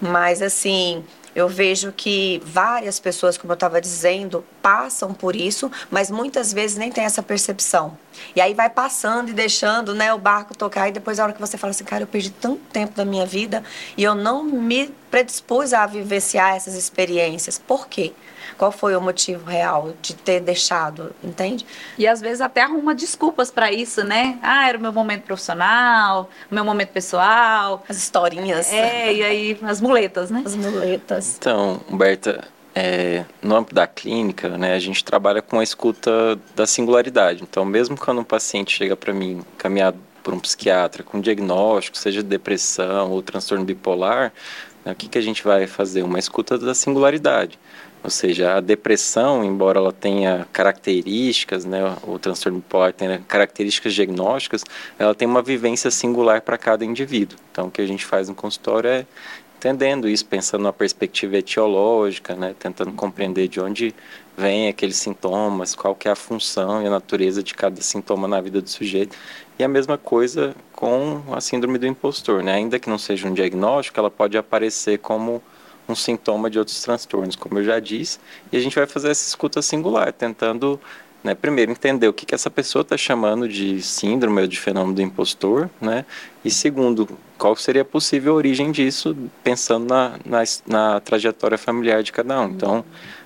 [0.00, 6.10] Mas assim, eu vejo que várias pessoas, como eu estava dizendo, passam por isso, mas
[6.10, 7.96] muitas vezes nem tem essa percepção.
[8.36, 11.40] E aí vai passando e deixando né, o barco tocar, e depois a hora que
[11.40, 13.62] você fala assim, cara, eu perdi tanto tempo da minha vida
[13.96, 17.58] e eu não me predispus a vivenciar essas experiências.
[17.58, 18.12] Por quê?
[18.56, 21.66] Qual foi o motivo real de ter deixado, entende?
[21.98, 24.38] E às vezes até arruma desculpas para isso, né?
[24.42, 27.84] Ah, era o meu momento profissional, o meu momento pessoal.
[27.88, 28.72] As historinhas.
[28.72, 30.42] É, e aí as muletas, né?
[30.44, 31.36] As muletas.
[31.38, 36.66] Então, Humberta, é, no âmbito da clínica, né, a gente trabalha com a escuta da
[36.66, 37.42] singularidade.
[37.42, 42.22] Então, mesmo quando um paciente chega para mim caminhado por um psiquiatra com diagnóstico, seja
[42.22, 44.32] de depressão ou transtorno bipolar,
[44.84, 46.02] né, o que, que a gente vai fazer?
[46.02, 47.58] Uma escuta da singularidade.
[48.04, 54.64] Ou seja, a depressão, embora ela tenha características, né, o transtorno bipolar tenha características diagnósticas,
[54.98, 57.38] ela tem uma vivência singular para cada indivíduo.
[57.52, 59.06] Então, o que a gente faz no consultório é
[59.56, 63.94] entendendo isso, pensando na perspectiva etiológica, né, tentando compreender de onde
[64.36, 68.40] vem aqueles sintomas, qual que é a função e a natureza de cada sintoma na
[68.40, 69.16] vida do sujeito.
[69.56, 72.54] E a mesma coisa com a síndrome do impostor, né?
[72.54, 75.40] Ainda que não seja um diagnóstico, ela pode aparecer como
[75.88, 78.18] um sintoma de outros transtornos, como eu já disse,
[78.50, 80.80] e a gente vai fazer essa escuta singular, tentando
[81.22, 84.94] né, primeiro entender o que, que essa pessoa está chamando de síndrome ou de fenômeno
[84.94, 86.04] do impostor, né,
[86.44, 92.10] e segundo, qual seria a possível origem disso, pensando na, na, na trajetória familiar de
[92.10, 92.48] cada um.
[92.48, 92.84] Então,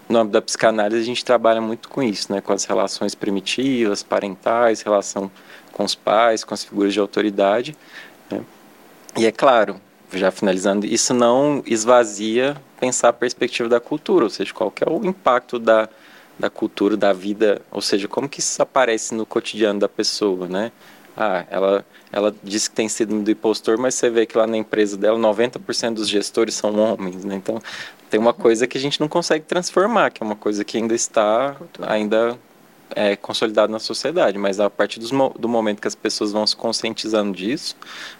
[0.08, 4.02] no âmbito da psicanálise, a gente trabalha muito com isso, né, com as relações primitivas,
[4.02, 5.30] parentais, relação
[5.72, 7.76] com os pais, com as figuras de autoridade.
[8.30, 8.42] Né,
[9.16, 9.80] e é claro,
[10.12, 15.04] já finalizando, isso não esvazia pensar a perspectiva da cultura, ou seja, qual é o
[15.04, 15.88] impacto da
[16.38, 20.70] da cultura, da vida, ou seja, como que isso aparece no cotidiano da pessoa, né?
[21.16, 24.56] Ah, ela, ela diz que tem sido do impostor, mas você vê que lá na
[24.56, 27.36] empresa dela 90% dos gestores são homens, né?
[27.36, 27.60] Então,
[28.10, 30.94] tem uma coisa que a gente não consegue transformar, que é uma coisa que ainda
[30.94, 32.38] está ainda
[32.94, 36.56] é, consolidado na sociedade, mas a partir dos, do momento que as pessoas vão se
[36.56, 37.76] conscientizando disso,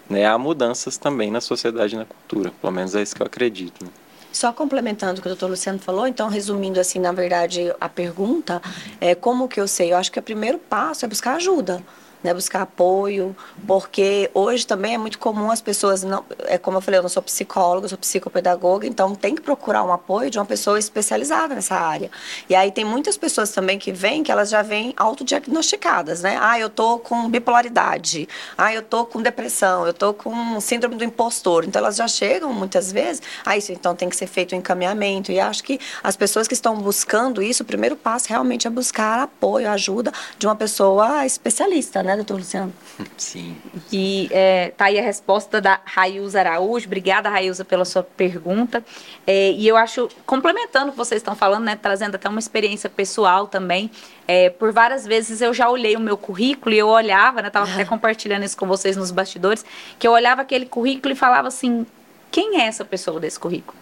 [0.09, 3.27] né, há mudanças também na sociedade e na cultura, pelo menos é isso que eu
[3.27, 3.83] acredito.
[3.83, 3.91] Né?
[4.31, 8.61] Só complementando o que o doutor Luciano falou, então, resumindo assim, na verdade, a pergunta,
[9.01, 9.93] é como que eu sei?
[9.93, 11.83] Eu acho que o primeiro passo é buscar ajuda
[12.23, 16.81] né, buscar apoio, porque hoje também é muito comum as pessoas não, é como eu
[16.81, 20.45] falei, eu não sou psicóloga, sou psicopedagoga, então tem que procurar um apoio de uma
[20.45, 22.09] pessoa especializada nessa área.
[22.49, 26.37] E aí tem muitas pessoas também que vêm que elas já vêm autodiagnosticadas, né?
[26.39, 28.27] Ah, eu tô com bipolaridade.
[28.57, 31.65] Ah, eu tô com depressão, eu tô com síndrome do impostor.
[31.65, 35.31] Então elas já chegam muitas vezes, ah, isso então tem que ser feito um encaminhamento.
[35.31, 39.19] E acho que as pessoas que estão buscando isso, o primeiro passo realmente é buscar
[39.19, 42.73] apoio, ajuda de uma pessoa especialista, né, doutor Luciano?
[43.17, 43.57] Sim.
[43.91, 46.85] E é, tá aí a resposta da Railza Araújo.
[46.85, 48.83] Obrigada, Railza, pela sua pergunta.
[49.25, 52.89] É, e eu acho, complementando o que vocês estão falando, né, trazendo até uma experiência
[52.89, 53.91] pessoal também,
[54.27, 57.71] é, por várias vezes eu já olhei o meu currículo e eu olhava, né, tava
[57.71, 59.65] até compartilhando isso com vocês nos bastidores,
[59.97, 61.85] que eu olhava aquele currículo e falava assim,
[62.31, 63.77] quem é essa pessoa desse currículo?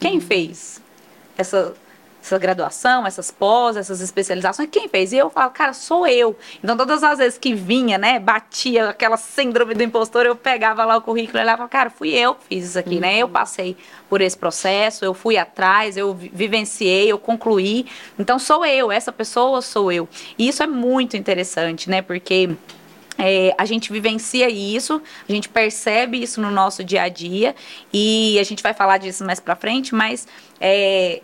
[0.00, 0.20] Quem uhum.
[0.20, 0.80] fez
[1.36, 1.74] essa
[2.22, 5.12] essa graduação, essas pós, essas especializações, quem fez?
[5.12, 6.36] E eu falo, cara, sou eu.
[6.62, 10.96] Então, todas as vezes que vinha, né, batia aquela síndrome do impostor, eu pegava lá
[10.96, 13.00] o currículo e olhava, cara, fui eu que fiz isso aqui, uhum.
[13.00, 13.18] né?
[13.18, 13.76] Eu passei
[14.08, 17.86] por esse processo, eu fui atrás, eu vivenciei, eu concluí.
[18.18, 20.08] Então, sou eu, essa pessoa sou eu.
[20.38, 22.02] E isso é muito interessante, né?
[22.02, 22.50] Porque
[23.18, 27.54] é, a gente vivencia isso, a gente percebe isso no nosso dia a dia
[27.92, 30.26] e a gente vai falar disso mais para frente, mas
[30.60, 31.20] é,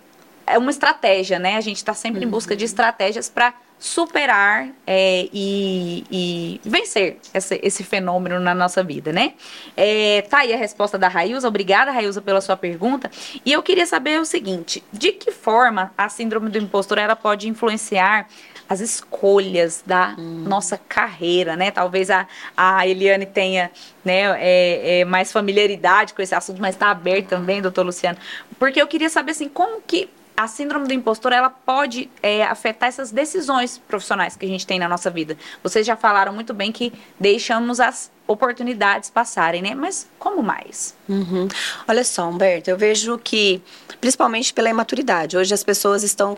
[0.46, 1.56] é uma estratégia, né?
[1.56, 2.28] A gente está sempre uhum.
[2.28, 8.82] em busca de estratégias para superar é, e, e, vencer esse, esse, fenômeno na nossa
[8.82, 9.34] vida, né?
[9.76, 11.48] É, tá aí a resposta da Railza.
[11.48, 13.10] Obrigada, Railza, pela sua pergunta.
[13.44, 17.48] E eu queria saber o seguinte: de que forma a síndrome do impostor ela pode
[17.48, 18.26] influenciar
[18.68, 20.44] as escolhas da hum.
[20.46, 21.70] nossa carreira, né?
[21.70, 22.26] Talvez a,
[22.56, 23.70] a Eliane tenha
[24.04, 28.18] né, é, é, mais familiaridade com esse assunto, mas está aberto também, doutor Luciano.
[28.58, 32.88] Porque eu queria saber assim, como que a síndrome do impostor ela pode é, afetar
[32.88, 35.36] essas decisões profissionais que a gente tem na nossa vida.
[35.62, 39.74] Vocês já falaram muito bem que deixamos as oportunidades passarem, né?
[39.74, 40.94] Mas como mais?
[41.08, 41.46] Uhum.
[41.86, 43.62] Olha só, Humberto, eu vejo que,
[44.00, 46.36] principalmente pela imaturidade, hoje as pessoas estão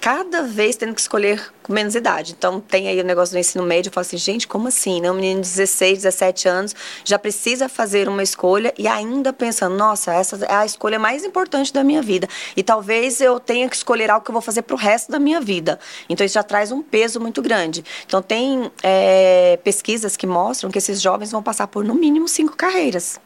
[0.00, 2.34] cada vez tendo que escolher com menos idade.
[2.36, 3.90] Então, tem aí o negócio do ensino médio.
[3.90, 5.00] Eu falo assim, gente, como assim?
[5.00, 5.10] Né?
[5.10, 10.12] Um menino de 16, 17 anos já precisa fazer uma escolha e ainda pensando, nossa,
[10.12, 12.28] essa é a escolha mais importante da minha vida.
[12.56, 15.18] E talvez eu tenha que escolher algo que eu vou fazer para o resto da
[15.18, 15.78] minha vida.
[16.08, 17.84] Então, isso já traz um peso muito grande.
[18.06, 22.56] Então, tem é, pesquisas que mostram que esses jovens vão passar por, no mínimo, cinco
[22.56, 23.20] carreiras.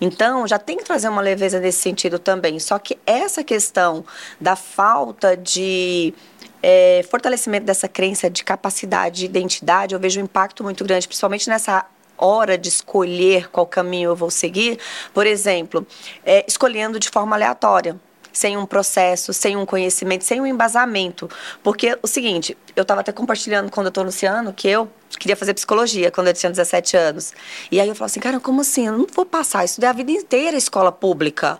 [0.00, 2.58] Então, já tem que trazer uma leveza nesse sentido também.
[2.58, 4.04] Só que essa questão
[4.40, 6.14] da falta de
[6.62, 11.48] é, fortalecimento dessa crença de capacidade, de identidade, eu vejo um impacto muito grande, principalmente
[11.48, 11.84] nessa
[12.16, 14.78] hora de escolher qual caminho eu vou seguir.
[15.14, 15.86] Por exemplo,
[16.24, 17.98] é, escolhendo de forma aleatória
[18.38, 21.28] sem um processo, sem um conhecimento, sem um embasamento.
[21.62, 25.54] Porque o seguinte, eu estava até compartilhando com o doutor Luciano que eu queria fazer
[25.54, 27.32] psicologia quando eu tinha 17 anos.
[27.70, 28.86] E aí eu falava assim, cara, como assim?
[28.86, 31.58] Eu não vou passar, isso a vida inteira escola pública.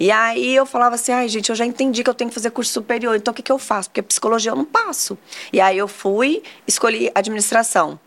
[0.00, 2.50] E aí eu falava assim, ai gente, eu já entendi que eu tenho que fazer
[2.50, 3.88] curso superior, então o que, que eu faço?
[3.90, 5.18] Porque psicologia eu não passo.
[5.52, 7.98] E aí eu fui, escolhi administração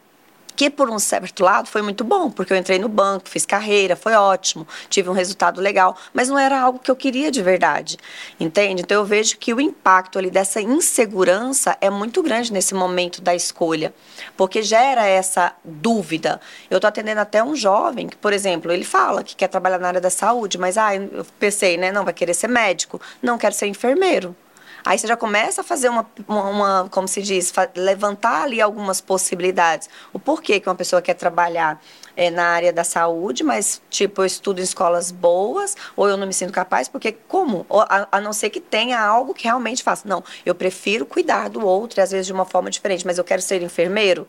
[0.59, 3.95] que por um certo lado foi muito bom, porque eu entrei no banco, fiz carreira,
[3.95, 7.97] foi ótimo, tive um resultado legal, mas não era algo que eu queria de verdade,
[8.37, 8.81] entende?
[8.81, 13.33] Então eu vejo que o impacto ali dessa insegurança é muito grande nesse momento da
[13.33, 13.93] escolha,
[14.35, 16.41] porque gera essa dúvida.
[16.69, 19.87] Eu estou atendendo até um jovem que, por exemplo, ele fala que quer trabalhar na
[19.87, 23.55] área da saúde, mas ah, eu pensei, né, não vai querer ser médico, não quero
[23.55, 24.35] ser enfermeiro.
[24.85, 29.01] Aí você já começa a fazer uma, uma, uma como se diz, levantar ali algumas
[29.01, 29.89] possibilidades.
[30.13, 31.81] O porquê que uma pessoa quer trabalhar
[32.19, 36.27] é, na área da saúde, mas, tipo, eu estudo em escolas boas, ou eu não
[36.27, 37.65] me sinto capaz, porque como?
[37.69, 40.05] A, a não ser que tenha algo que realmente faça.
[40.05, 43.41] Não, eu prefiro cuidar do outro, às vezes de uma forma diferente, mas eu quero
[43.41, 44.27] ser enfermeiro?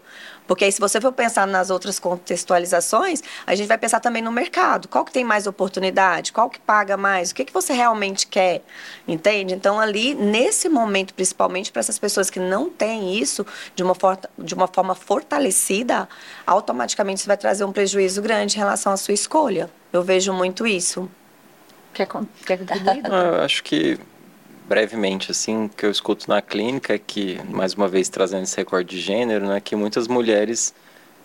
[0.50, 4.32] Porque aí, se você for pensar nas outras contextualizações, a gente vai pensar também no
[4.32, 4.88] mercado.
[4.88, 6.32] Qual que tem mais oportunidade?
[6.32, 7.30] Qual que paga mais?
[7.30, 8.60] O que, que você realmente quer?
[9.06, 9.54] Entende?
[9.54, 14.18] Então, ali, nesse momento, principalmente para essas pessoas que não têm isso de uma, for
[14.36, 16.08] de uma forma fortalecida,
[16.44, 19.70] automaticamente isso vai trazer um prejuízo grande em relação à sua escolha.
[19.90, 21.10] Eu vejo muito isso.
[21.94, 22.06] Quer,
[22.44, 23.02] quer contribuir?
[23.08, 23.98] Eu acho que
[24.68, 28.94] brevemente, assim, que eu escuto na clínica é que, mais uma vez trazendo esse recorde
[28.94, 30.72] de gênero, né, que muitas mulheres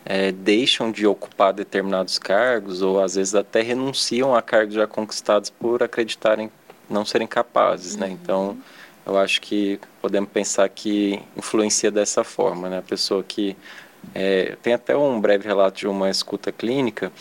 [0.04, 5.52] é, deixam de ocupar determinados cargos ou às vezes até renunciam a cargos já conquistados
[5.52, 6.50] por acreditarem
[6.90, 8.10] não serem capazes, né?
[8.10, 8.58] Então,
[9.06, 12.80] eu acho que podemos pensar que influencia dessa forma, né?
[12.80, 13.56] A pessoa que
[14.14, 17.12] é, tem até um breve relato de uma escuta clínica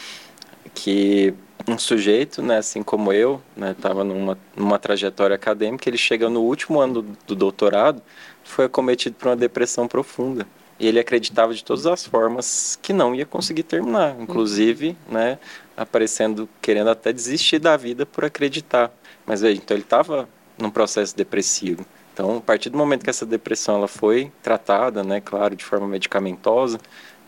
[0.74, 1.34] que
[1.66, 6.40] um sujeito, né, assim como eu, estava né, numa, numa trajetória acadêmica, ele chega no
[6.40, 8.02] último ano do, do doutorado,
[8.42, 10.46] foi acometido por uma depressão profunda.
[10.78, 15.38] E ele acreditava de todas as formas que não ia conseguir terminar, inclusive, né,
[15.76, 18.92] aparecendo querendo até desistir da vida por acreditar.
[19.24, 21.86] Mas veja, então ele estava num processo depressivo.
[22.14, 25.88] Então, a partir do momento que essa depressão ela foi tratada, né, claro, de forma
[25.88, 26.78] medicamentosa,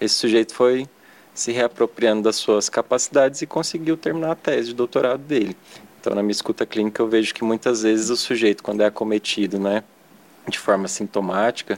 [0.01, 0.89] esse sujeito foi
[1.35, 5.57] se reapropriando das suas capacidades e conseguiu terminar a tese de doutorado dele.
[6.01, 9.59] Então, na minha escuta clínica, eu vejo que muitas vezes o sujeito, quando é acometido,
[9.59, 9.83] né,
[10.49, 11.77] de forma sintomática,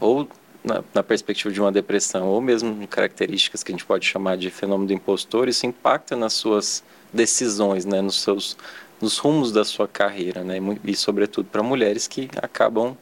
[0.00, 0.26] ou
[0.64, 4.38] na, na, perspectiva de uma depressão, ou mesmo em características que a gente pode chamar
[4.38, 8.56] de fenômeno do impostor, isso impacta nas suas decisões, né, nos seus
[9.00, 12.96] nos rumos da sua carreira, né, e sobretudo para mulheres que acabam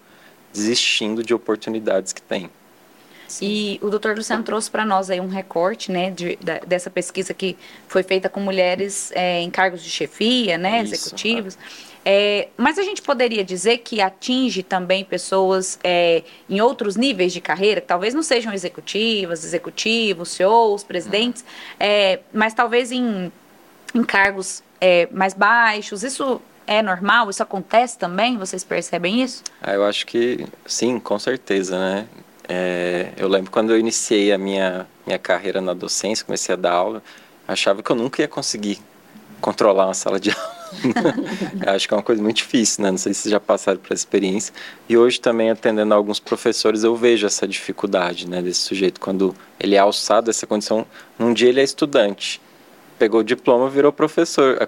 [0.53, 2.51] desistindo de oportunidades que têm.
[3.41, 7.33] E o doutor Luciano trouxe para nós aí um recorte, né, de, de, dessa pesquisa
[7.35, 7.57] que
[7.89, 11.59] foi feita com mulheres é, em cargos de chefia, né, Isso, executivos.
[12.05, 17.41] É, mas a gente poderia dizer que atinge também pessoas é, em outros níveis de
[17.41, 22.19] carreira, que talvez não sejam executivas, executivos, CEOs, presidentes, uhum.
[22.33, 23.33] mas talvez em,
[23.95, 26.03] em cargos é, mais baixos.
[26.03, 27.31] Isso é normal?
[27.31, 28.37] Isso acontece também?
[28.37, 29.43] Vocês percebem isso?
[29.63, 32.07] Ah, eu acho que sim, com certeza, né?
[32.47, 36.73] É, eu lembro quando eu iniciei a minha, minha carreira na docência, comecei a dar
[36.73, 37.03] aula,
[37.49, 38.79] achava que eu nunca ia conseguir
[39.41, 41.75] controlar uma sala de aula.
[41.75, 42.91] acho que é uma coisa muito difícil, né?
[42.91, 44.53] Não sei se vocês já passaram por essa experiência.
[44.87, 48.43] E hoje também, atendendo alguns professores, eu vejo essa dificuldade, né?
[48.43, 50.85] Desse sujeito, quando ele é alçado dessa condição.
[51.19, 52.39] Num dia ele é estudante,
[52.99, 54.59] pegou o diploma virou professor.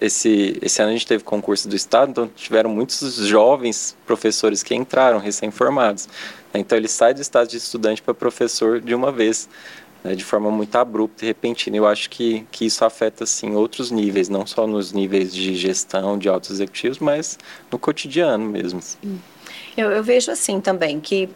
[0.00, 4.74] Esse, esse ano a gente teve concurso do Estado, então tiveram muitos jovens professores que
[4.74, 6.08] entraram, recém-formados.
[6.54, 9.48] Então ele sai do estado de estudante para professor de uma vez,
[10.02, 11.76] né, de forma muito abrupta e repentina.
[11.76, 16.18] Eu acho que, que isso afeta assim outros níveis, não só nos níveis de gestão,
[16.18, 17.38] de altos executivos, mas
[17.70, 18.80] no cotidiano mesmo.
[19.76, 21.28] Eu, eu vejo assim também que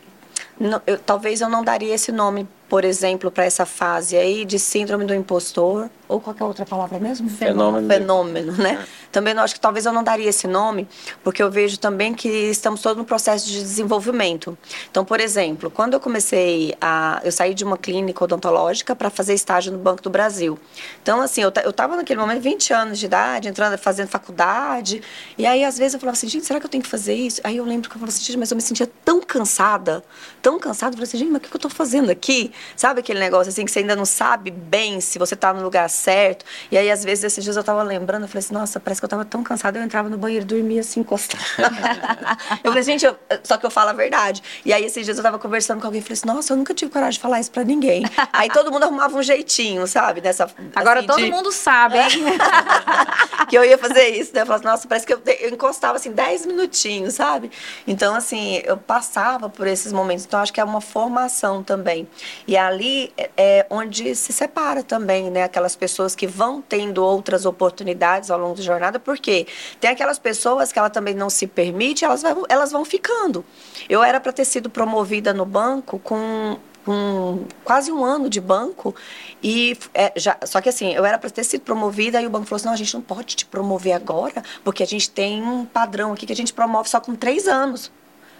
[0.87, 5.05] eu, talvez eu não daria esse nome, por exemplo, para essa fase aí de síndrome
[5.05, 7.29] do impostor ou qualquer outra palavra mesmo?
[7.29, 7.89] Fenômeno.
[7.89, 8.79] Fenômeno, né?
[8.81, 9.01] É.
[9.11, 10.89] Também não acho que talvez eu não daria esse nome,
[11.25, 14.57] porque eu vejo também que estamos todos no processo de desenvolvimento.
[14.89, 17.21] Então, por exemplo, quando eu comecei a.
[17.25, 20.57] Eu saí de uma clínica odontológica para fazer estágio no Banco do Brasil.
[21.03, 25.03] Então, assim, eu estava naquele momento 20 anos de idade, entrando, fazendo faculdade,
[25.37, 27.41] e aí às vezes eu falava assim, gente, será que eu tenho que fazer isso?
[27.43, 30.05] Aí eu lembro que eu falava assim, gente, mas eu me sentia tão cansada,
[30.41, 32.53] tão cansada, eu falei assim, gente, mas o que eu estou fazendo aqui?
[32.77, 35.89] Sabe aquele negócio assim que você ainda não sabe bem se você está no lugar
[35.89, 36.45] certo.
[36.71, 39.05] E aí, às vezes, esses dias eu tava lembrando, eu falei assim, nossa, parece que
[39.05, 41.45] eu tava tão cansada, eu entrava no banheiro e dormia assim, encostada.
[42.63, 43.17] eu falei, gente, eu...
[43.43, 44.43] só que eu falo a verdade.
[44.65, 46.75] E aí, esses dias eu tava conversando com alguém e falei assim, nossa, eu nunca
[46.75, 48.05] tive coragem de falar isso pra ninguém.
[48.33, 50.21] aí todo mundo arrumava um jeitinho, sabe?
[50.21, 51.31] Dessa, Agora assim, todo de...
[51.31, 52.09] mundo sabe, hein?
[53.49, 54.43] que eu ia fazer isso, né?
[54.43, 57.51] Eu falava, nossa, parece que eu, eu encostava assim 10 minutinhos, sabe?
[57.87, 60.25] Então, assim, eu passava por esses momentos.
[60.25, 62.09] Então, acho que é uma formação também.
[62.51, 65.45] E ali é, é onde se separa também, né?
[65.45, 69.47] Aquelas pessoas que vão tendo outras oportunidades ao longo da jornada, porque
[69.79, 73.45] tem aquelas pessoas que ela também não se permite, elas, vai, elas vão ficando.
[73.89, 78.95] Eu era para ter sido promovida no banco com com quase um ano de banco
[79.43, 82.47] e é, já só que assim eu era para ter sido promovida e o banco
[82.47, 85.67] falou assim não a gente não pode te promover agora porque a gente tem um
[85.67, 87.93] padrão aqui que a gente promove só com três anos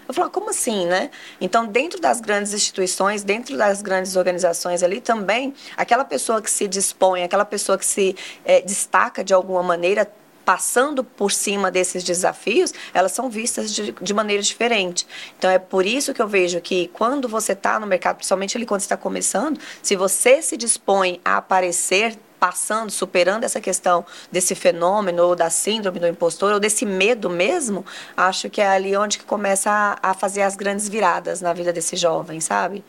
[0.07, 1.09] eu falo, como assim, né?
[1.39, 6.67] Então, dentro das grandes instituições, dentro das grandes organizações ali também, aquela pessoa que se
[6.67, 10.11] dispõe, aquela pessoa que se é, destaca de alguma maneira,
[10.43, 15.07] passando por cima desses desafios, elas são vistas de, de maneira diferente.
[15.37, 18.65] Então é por isso que eu vejo que quando você está no mercado, principalmente ali
[18.65, 25.21] quando está começando, se você se dispõe a aparecer passando, superando essa questão desse fenômeno,
[25.27, 27.85] ou da síndrome do impostor, ou desse medo mesmo,
[28.17, 31.71] acho que é ali onde que começa a, a fazer as grandes viradas na vida
[31.71, 32.83] desse jovem, sabe?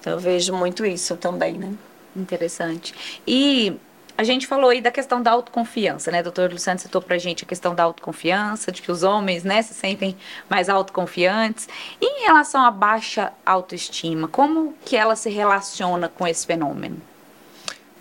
[0.00, 1.72] Então eu vejo muito isso também, né?
[2.16, 2.92] Interessante.
[3.24, 3.78] E
[4.18, 6.20] a gente falou aí da questão da autoconfiança, né?
[6.20, 9.72] Doutor Luciano citou pra gente a questão da autoconfiança, de que os homens, né, se
[9.72, 10.16] sentem
[10.48, 11.68] mais autoconfiantes.
[12.00, 17.00] E em relação à baixa autoestima, como que ela se relaciona com esse fenômeno?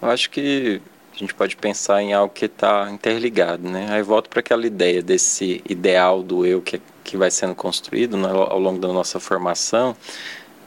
[0.01, 0.81] Eu acho que
[1.15, 3.87] a gente pode pensar em algo que está interligado, né?
[3.89, 8.29] Aí volto para aquela ideia desse ideal do eu que, que vai sendo construído né,
[8.29, 9.95] ao longo da nossa formação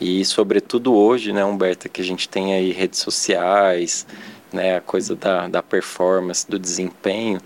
[0.01, 4.07] e sobretudo hoje, né, Humberta, que a gente tem aí redes sociais,
[4.53, 7.41] né, a coisa da, da performance, do desempenho,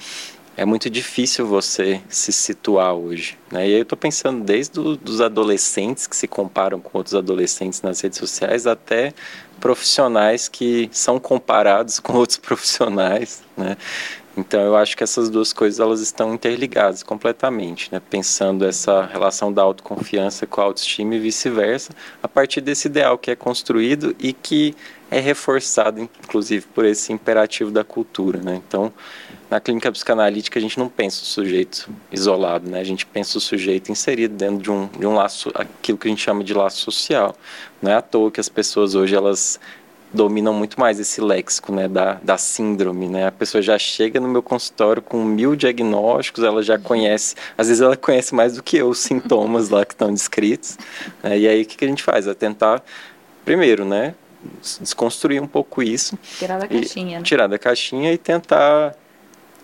[0.54, 3.38] é muito difícil você se situar hoje.
[3.50, 3.68] Né?
[3.68, 7.80] E aí eu estou pensando desde do, os adolescentes que se comparam com outros adolescentes
[7.80, 9.14] nas redes sociais até
[9.62, 13.44] profissionais que são comparados com outros profissionais.
[13.56, 13.76] Né?
[14.36, 18.00] Então eu acho que essas duas coisas elas estão interligadas completamente, né?
[18.10, 21.92] Pensando essa relação da autoconfiança com a autoestima e vice-versa,
[22.22, 24.74] a partir desse ideal que é construído e que
[25.12, 28.60] é reforçado, inclusive, por esse imperativo da cultura, né?
[28.66, 28.90] Então,
[29.50, 32.80] na clínica psicanalítica a gente não pensa o sujeito isolado, né?
[32.80, 36.10] A gente pensa o sujeito inserido dentro de um, de um laço, aquilo que a
[36.10, 37.36] gente chama de laço social.
[37.82, 39.60] Não é à toa que as pessoas hoje elas
[40.14, 43.06] dominam muito mais esse léxico né, da, da síndrome.
[43.06, 43.26] Né?
[43.26, 47.82] A pessoa já chega no meu consultório com mil diagnósticos, ela já conhece, às vezes
[47.82, 50.78] ela conhece mais do que eu os sintomas lá que estão descritos.
[51.22, 51.40] Né?
[51.40, 52.26] E aí o que, que a gente faz?
[52.26, 52.82] É tentar,
[53.44, 54.14] primeiro, né,
[54.80, 56.18] desconstruir um pouco isso.
[56.38, 57.18] Tirar da caixinha.
[57.18, 57.24] Né?
[57.24, 58.94] Tirar da caixinha e tentar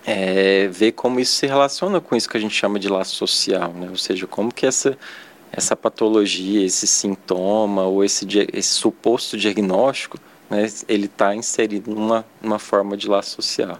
[0.06, 3.72] é, ver como isso se relaciona com isso que a gente chama de laço social,
[3.72, 3.88] né?
[3.90, 4.96] ou seja, como que essa
[5.50, 10.18] essa patologia, esse sintoma ou esse, esse suposto diagnóstico
[10.48, 13.78] né, ele está inserido numa, numa forma de laço social.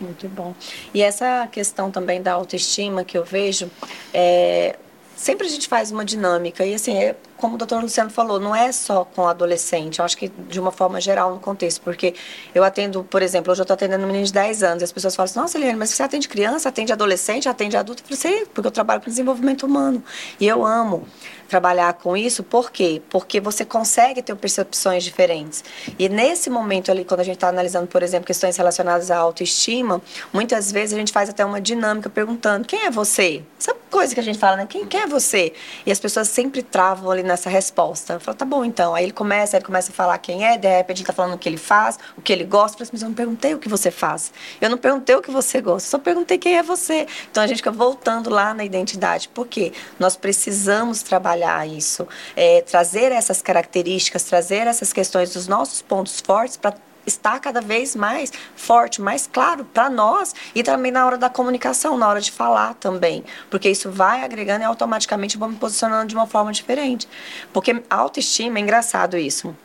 [0.00, 0.54] Muito bom.
[0.92, 3.70] E essa questão também da autoestima que eu vejo,
[4.12, 4.76] é,
[5.16, 8.54] sempre a gente faz uma dinâmica, e assim, é, como o doutor Luciano falou, não
[8.54, 12.14] é só com adolescente, eu acho que de uma forma geral no contexto, porque
[12.54, 14.92] eu atendo, por exemplo, hoje eu estou atendendo um menino de 10 anos, e as
[14.92, 18.00] pessoas falam assim, nossa, Eliane, mas você atende criança, atende adolescente, atende adulto?
[18.08, 20.04] Eu falei, sim, porque eu trabalho com desenvolvimento humano,
[20.38, 21.04] e eu amo
[21.52, 23.02] trabalhar com isso, por quê?
[23.10, 25.62] Porque você consegue ter percepções diferentes.
[25.98, 30.00] E nesse momento ali, quando a gente está analisando, por exemplo, questões relacionadas à autoestima,
[30.32, 33.42] muitas vezes a gente faz até uma dinâmica perguntando: quem é você?
[33.60, 34.66] Essa coisa que a gente fala, né?
[34.66, 35.52] Quem, quem é você?
[35.84, 38.20] E as pessoas sempre travam ali nessa resposta.
[38.20, 38.94] Fala, tá bom então.
[38.94, 41.38] Aí ele começa, ele começa a falar quem é, de repente ele tá falando o
[41.38, 42.74] que ele faz, o que ele gosta.
[42.74, 44.32] Eu falo assim, mas eu não perguntei o que você faz.
[44.60, 47.06] Eu não perguntei o que você gosta, só perguntei quem é você.
[47.30, 49.28] Então a gente fica voltando lá na identidade.
[49.28, 49.72] Por quê?
[49.98, 52.06] Nós precisamos trabalhar trabalhar isso,
[52.36, 56.74] é, trazer essas características, trazer essas questões dos nossos pontos fortes para
[57.06, 61.96] estar cada vez mais forte, mais claro para nós e também na hora da comunicação,
[61.96, 66.14] na hora de falar também, porque isso vai agregando e automaticamente vou me posicionando de
[66.14, 67.08] uma forma diferente.
[67.52, 69.56] Porque autoestima é engraçado isso.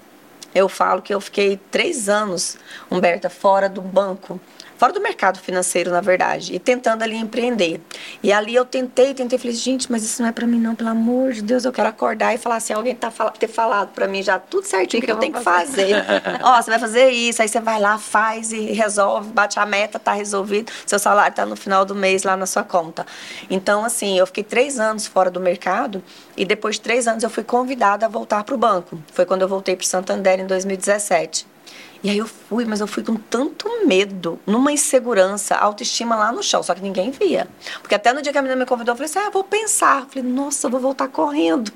[0.55, 2.57] Eu falo que eu fiquei três anos,
[2.89, 4.39] Humberta, fora do banco
[4.77, 7.81] fora do mercado financeiro, na verdade, e tentando ali empreender.
[8.21, 10.89] E ali eu tentei, tentei, falei, gente, mas isso não é para mim não, pelo
[10.89, 14.21] amor de Deus, eu quero acordar e falar assim, alguém tá ter falado para mim
[14.21, 15.95] já tudo certinho que, que eu tenho que fazer.
[16.43, 19.99] Ó, você vai fazer isso, aí você vai lá, faz e resolve, bate a meta,
[19.99, 23.05] tá resolvido, seu salário tá no final do mês lá na sua conta.
[23.49, 26.03] Então, assim, eu fiquei três anos fora do mercado
[26.35, 28.99] e depois de três anos eu fui convidada a voltar para o banco.
[29.11, 31.56] Foi quando eu voltei para Santander em 2017.
[32.03, 36.43] E aí eu fui, mas eu fui com tanto medo, numa insegurança, autoestima lá no
[36.43, 37.47] chão, só que ninguém via.
[37.81, 40.01] Porque até no dia que a menina me convidou, eu falei assim: ah, vou pensar.
[40.01, 41.71] Eu falei, nossa, eu vou voltar correndo.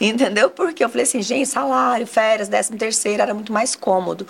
[0.00, 0.50] Entendeu?
[0.50, 4.26] Porque eu falei assim, gente, salário, férias, décimo terceiro, era muito mais cômodo.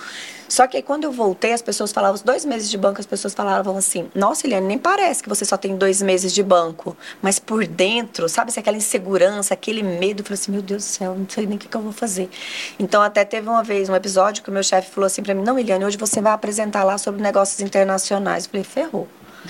[0.49, 3.07] Só que aí, quando eu voltei, as pessoas falavam, os dois meses de banco, as
[3.07, 6.97] pessoas falavam assim: Nossa, Eliane, nem parece que você só tem dois meses de banco.
[7.21, 10.87] Mas por dentro, sabe, se aquela insegurança, aquele medo, eu falei assim: Meu Deus do
[10.87, 12.29] céu, não sei nem o que, que eu vou fazer.
[12.79, 15.43] Então, até teve uma vez um episódio que o meu chefe falou assim para mim:
[15.43, 18.45] Não, Eliane, hoje você vai apresentar lá sobre negócios internacionais.
[18.45, 19.09] Eu falei: Ferrou.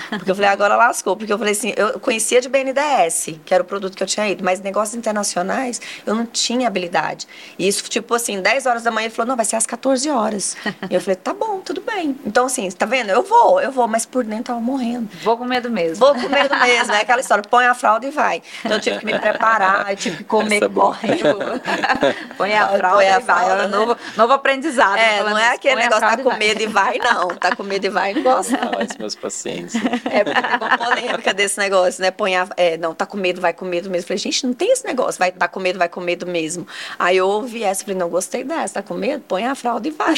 [0.09, 1.15] Porque eu falei, agora lascou.
[1.15, 4.27] Porque eu falei assim, eu conhecia de BNDES, que era o produto que eu tinha
[4.27, 7.27] ido, mas negócios internacionais eu não tinha habilidade.
[7.57, 10.09] E isso, tipo assim, 10 horas da manhã, ele falou, não, vai ser às 14
[10.09, 10.55] horas.
[10.89, 12.17] e eu falei, tá bom, tudo bem.
[12.25, 13.09] Então, assim, tá vendo?
[13.09, 15.09] Eu vou, eu vou, mas por dentro tava morrendo.
[15.23, 16.05] Vou com medo mesmo.
[16.05, 18.41] Vou com medo mesmo, é aquela história, põe a fralda e vai.
[18.59, 21.61] Então eu tive que me preparar, eu tive que comer é correndo.
[22.37, 23.45] põe a fralda põe a e vai.
[23.45, 23.77] Fralda, é né?
[23.77, 24.97] novo, novo aprendizado.
[24.97, 27.27] É, não é aquele negócio, tá com medo e vai, não.
[27.29, 28.57] Tá com medo e vai, não gosta.
[28.57, 29.75] Não, meus pacientes
[30.05, 32.11] É, porque uma polêmica desse negócio, né?
[32.11, 34.07] Põe a, é, não, tá com medo, vai com medo mesmo.
[34.07, 36.67] Falei, gente, não tem esse negócio, vai tá com medo, vai com medo mesmo.
[36.97, 39.23] Aí eu ouvi essa, falei, não, gostei dessa, tá com medo?
[39.27, 40.15] Põe a fralda e vai.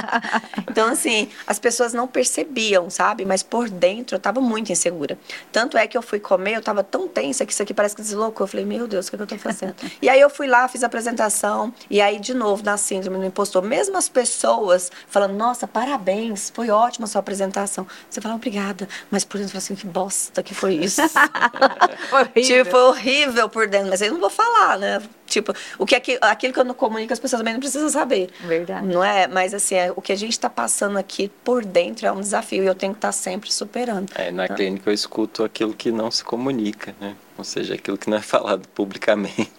[0.70, 3.24] então, assim, as pessoas não percebiam, sabe?
[3.24, 5.18] Mas por dentro eu tava muito insegura.
[5.52, 8.02] Tanto é que eu fui comer, eu tava tão tensa que isso aqui parece que
[8.02, 8.44] deslocou.
[8.44, 9.74] Eu falei, meu Deus, o que, é que eu tô fazendo?
[10.00, 13.24] e aí eu fui lá, fiz a apresentação, e aí, de novo, na síndrome do
[13.24, 17.86] impostor, mesmo as pessoas falando, nossa, parabéns, foi ótima a sua apresentação.
[18.08, 18.88] Você fala, obrigada.
[19.10, 21.00] Mas por dentro, assim, que bosta que foi isso.
[22.12, 22.64] horrível.
[22.64, 23.90] Tipo, horrível por dentro.
[23.90, 25.02] Mas eu não vou falar, né?
[25.26, 28.30] Tipo, o que aquilo, aquilo que eu não comunico, as pessoas também não precisam saber.
[28.40, 28.86] Verdade.
[28.86, 29.26] Não é?
[29.26, 32.64] Mas, assim, é, o que a gente está passando aqui por dentro é um desafio
[32.64, 34.10] e eu tenho que estar tá sempre superando.
[34.14, 37.14] É, na clínica eu escuto aquilo que não se comunica, né?
[37.36, 39.52] Ou seja, aquilo que não é falado publicamente.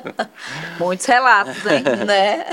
[0.78, 1.82] Muitos relatos, hein?
[2.04, 2.44] né?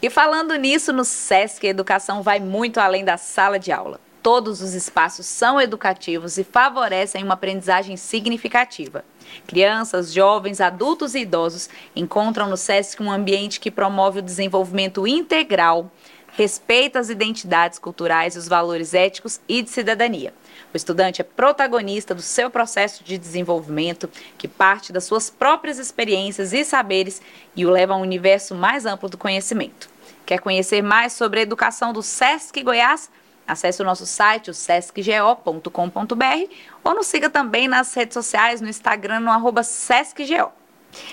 [0.00, 3.98] E falando nisso, no SESC, a educação vai muito além da sala de aula.
[4.22, 9.04] Todos os espaços são educativos e favorecem uma aprendizagem significativa.
[9.48, 15.90] Crianças, jovens, adultos e idosos encontram no SESC um ambiente que promove o desenvolvimento integral,
[16.36, 20.32] respeita as identidades culturais e os valores éticos e de cidadania.
[20.72, 24.08] O estudante é protagonista do seu processo de desenvolvimento,
[24.38, 27.20] que parte das suas próprias experiências e saberes
[27.56, 29.90] e o leva a um universo mais amplo do conhecimento.
[30.24, 33.10] Quer conhecer mais sobre a educação do SESC Goiás?
[33.46, 36.52] Acesse o nosso site, o sescgo.com.br
[36.84, 40.52] ou nos siga também nas redes sociais, no Instagram, no arroba sescgo.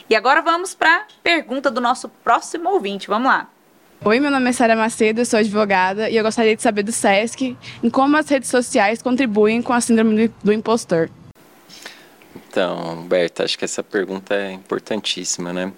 [0.10, 3.08] E agora vamos para a pergunta do nosso próximo ouvinte.
[3.08, 3.50] Vamos lá.
[4.04, 6.92] Oi, meu nome é Sara Macedo, eu sou advogada e eu gostaria de saber do
[6.92, 11.10] SESC em como as redes sociais contribuem com a síndrome do impostor.
[12.34, 15.74] Então, Berta, acho que essa pergunta é importantíssima, né?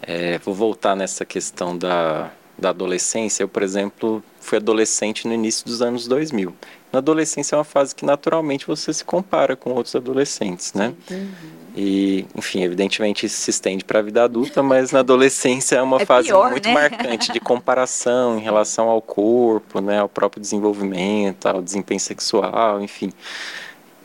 [0.00, 3.42] É, vou voltar nessa questão da, da adolescência.
[3.42, 6.54] Eu, por exemplo, fui adolescente no início dos anos 2000.
[6.92, 10.94] Na adolescência é uma fase que naturalmente você se compara com outros adolescentes, né?
[11.10, 11.28] Uhum.
[11.76, 16.00] E, enfim, evidentemente isso se estende para a vida adulta, mas na adolescência é uma
[16.00, 16.72] é fase pior, muito né?
[16.72, 23.12] marcante de comparação em relação ao corpo, né, ao próprio desenvolvimento, ao desempenho sexual, enfim.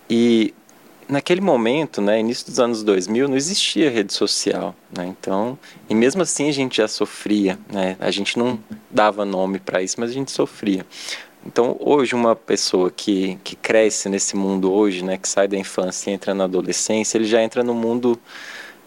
[0.10, 0.54] E
[1.12, 5.06] naquele momento, né, início dos anos 2000, não existia rede social, né?
[5.06, 5.60] Então,
[5.90, 7.98] e mesmo assim a gente já sofria, né?
[8.00, 8.58] A gente não
[8.90, 10.86] dava nome para isso, mas a gente sofria.
[11.46, 16.10] Então, hoje uma pessoa que, que cresce nesse mundo hoje, né, que sai da infância
[16.10, 18.18] e entra na adolescência, ele já entra no mundo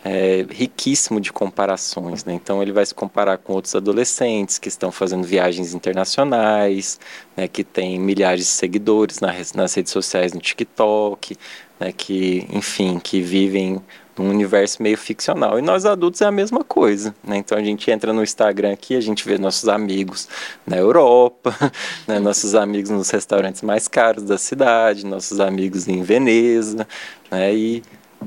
[0.04, 2.24] é, riquíssimo de comparações.
[2.24, 2.34] Né?
[2.34, 7.00] Então, ele vai se comparar com outros adolescentes que estão fazendo viagens internacionais,
[7.34, 11.36] né, que têm milhares de seguidores nas, nas redes sociais, no TikTok,
[11.80, 13.80] né, que, enfim, que vivem
[14.16, 15.58] num universo meio ficcional.
[15.58, 17.36] E nós adultos é a mesma coisa, né?
[17.36, 20.28] Então a gente entra no Instagram aqui, a gente vê nossos amigos
[20.64, 21.52] na Europa,
[22.06, 22.20] né?
[22.20, 26.86] nossos amigos nos restaurantes mais caros da cidade, nossos amigos em Veneza,
[27.28, 27.52] né?
[27.52, 27.82] E,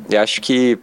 [0.09, 0.77] e acho que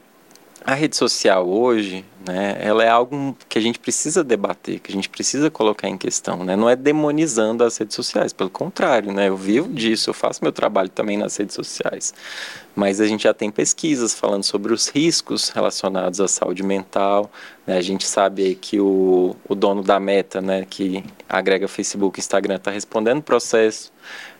[0.67, 4.95] a rede social hoje, né, ela é algo que a gente precisa debater, que a
[4.95, 6.57] gente precisa colocar em questão, né?
[6.57, 9.29] Não é demonizando as redes sociais, pelo contrário, né?
[9.29, 12.15] Eu vivo disso, eu faço meu trabalho também nas redes sociais.
[12.75, 17.31] Mas a gente já tem pesquisas falando sobre os riscos relacionados à saúde mental.
[17.67, 17.77] Né?
[17.77, 22.57] A gente sabe que o, o dono da Meta, né, que agrega Facebook e Instagram,
[22.57, 23.93] está respondendo processo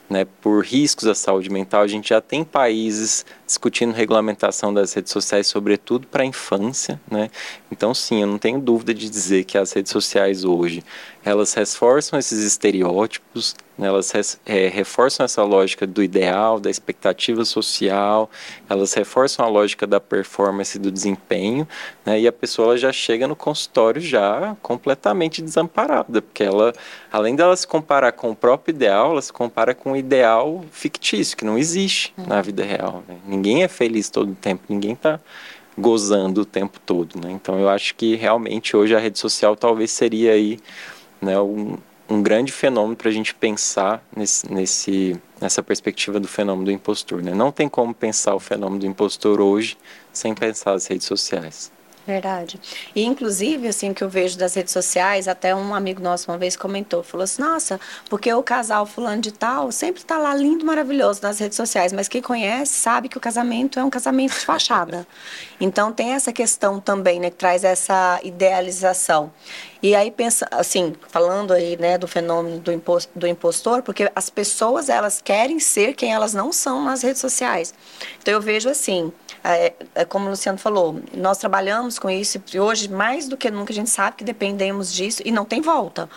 [0.09, 1.83] né, por riscos à saúde mental.
[1.83, 7.01] A gente já tem países discutindo regulamentação das redes sociais, sobretudo para a infância.
[7.11, 7.31] Né?
[7.71, 10.83] Então, sim, eu não tenho dúvida de dizer que as redes sociais hoje
[11.25, 14.13] elas reforçam esses estereótipos, né, elas
[14.45, 18.31] é, reforçam essa lógica do ideal, da expectativa social,
[18.69, 21.67] elas reforçam a lógica da performance e do desempenho,
[22.05, 26.75] né, e a pessoa já chega no consultório já completamente desamparada, porque ela,
[27.11, 31.37] além dela se comparar com o próprio ideal, ela se compara com o ideal fictício,
[31.37, 33.03] que não existe na vida real.
[33.09, 33.17] Né?
[33.35, 35.21] Ninguém é feliz todo o tempo, ninguém está
[35.77, 37.33] gozando o tempo todo, né?
[37.33, 40.61] Então eu acho que realmente hoje a rede social talvez seria aí
[41.21, 41.77] né, um,
[42.09, 47.23] um grande fenômeno para a gente pensar nesse, nesse, nessa perspectiva do fenômeno do impostor.
[47.23, 47.35] Né?
[47.35, 49.77] Não tem como pensar o fenômeno do impostor hoje
[50.13, 51.73] sem pensar as redes sociais.
[52.07, 52.61] Verdade.
[52.95, 56.37] E inclusive, assim, o que eu vejo das redes sociais, até um amigo nosso uma
[56.37, 57.81] vez comentou, falou assim, nossa,
[58.11, 62.07] porque o casal fulano de tal sempre está lá lindo, maravilhoso nas redes sociais, mas
[62.07, 65.07] quem conhece sabe que o casamento é um casamento de fachada.
[65.59, 69.33] então tem essa questão também, né, que traz essa idealização.
[69.85, 74.31] E aí pensa, assim, falando aí, né, do fenômeno do, imposto, do impostor, porque as
[74.31, 77.75] pessoas, elas querem ser quem elas não são nas redes sociais.
[78.23, 79.13] Então eu vejo assim,
[79.45, 83.51] é, é como o Luciano falou, nós trabalhamos com isso e hoje, mais do que
[83.51, 86.09] nunca, a gente sabe que dependemos disso e não tem volta.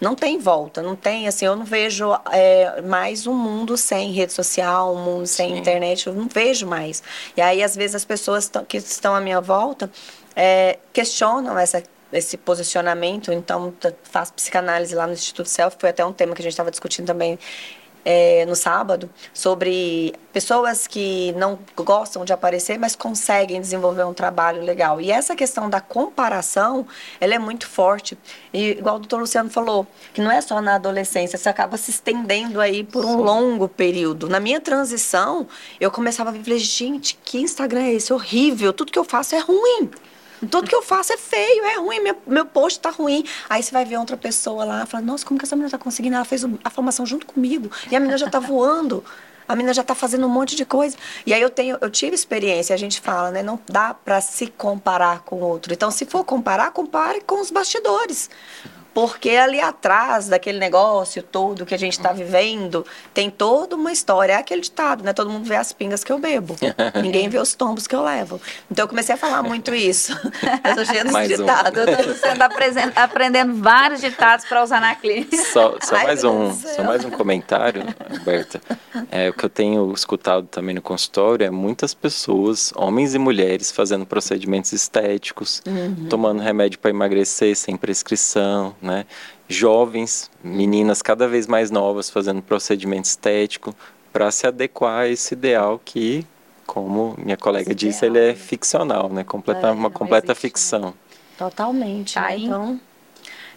[0.00, 4.32] não tem volta, não tem, assim, eu não vejo é, mais um mundo sem rede
[4.32, 5.58] social, um mundo sem Sim.
[5.58, 7.04] internet, eu não vejo mais.
[7.36, 9.88] E aí, às vezes, as pessoas que estão à minha volta
[10.34, 11.82] é, questionam essa
[12.12, 13.72] esse posicionamento, então
[14.04, 17.06] faço psicanálise lá no Instituto Self, foi até um tema que a gente estava discutindo
[17.06, 17.38] também
[18.04, 24.62] é, no sábado sobre pessoas que não gostam de aparecer, mas conseguem desenvolver um trabalho
[24.62, 25.00] legal.
[25.00, 26.86] E essa questão da comparação,
[27.20, 28.18] ela é muito forte.
[28.52, 31.90] E igual o doutor Luciano falou, que não é só na adolescência, você acaba se
[31.90, 33.22] estendendo aí por um Sim.
[33.22, 34.28] longo período.
[34.28, 35.46] Na minha transição,
[35.80, 38.12] eu começava a ver, gente, que Instagram é esse?
[38.12, 39.90] Horrível, tudo que eu faço é ruim.
[40.50, 43.24] Tudo que eu faço é feio, é ruim, meu, meu post tá ruim.
[43.48, 46.16] Aí você vai ver outra pessoa lá, fala, nossa, como que essa menina tá conseguindo?
[46.16, 47.70] Ela fez a formação junto comigo.
[47.90, 49.04] E a menina já tá voando.
[49.46, 50.96] A menina já tá fazendo um monte de coisa.
[51.26, 53.42] E aí eu tenho, eu tive experiência, a gente fala, né?
[53.42, 55.72] Não dá para se comparar com o outro.
[55.72, 58.30] Então, se for comparar, compare com os bastidores.
[58.94, 62.84] Porque ali atrás daquele negócio todo que a gente está vivendo,
[63.14, 64.34] tem toda uma história.
[64.34, 65.12] É aquele ditado, né?
[65.12, 66.56] Todo mundo vê as pingas que eu bebo.
[67.02, 68.40] Ninguém vê os tombos que eu levo.
[68.70, 70.12] Então eu comecei a falar muito isso.
[70.64, 71.82] eu tô cheia ditados.
[71.82, 72.14] Um.
[72.14, 72.48] Você anda
[72.96, 75.36] aprendendo vários ditados para usar na clínica.
[75.52, 77.82] Só, só Ai, mais um, só mais um comentário,
[78.24, 78.60] Berta.
[79.10, 83.70] É, o que eu tenho escutado também no consultório é muitas pessoas, homens e mulheres,
[83.70, 86.06] fazendo procedimentos estéticos, uhum.
[86.08, 89.06] tomando remédio para emagrecer sem prescrição, né?
[89.48, 93.74] Jovens, meninas cada vez mais novas fazendo procedimento estético
[94.12, 96.26] para se adequar a esse ideal que,
[96.66, 98.24] como minha colega esse disse, ideal.
[98.24, 99.24] ele é ficcional, né?
[99.24, 100.48] Completa, é, uma completa existe, né?
[100.48, 100.80] ficção.
[100.80, 100.92] Né?
[101.38, 102.14] Totalmente.
[102.14, 102.36] Tá, né?
[102.36, 102.80] Então,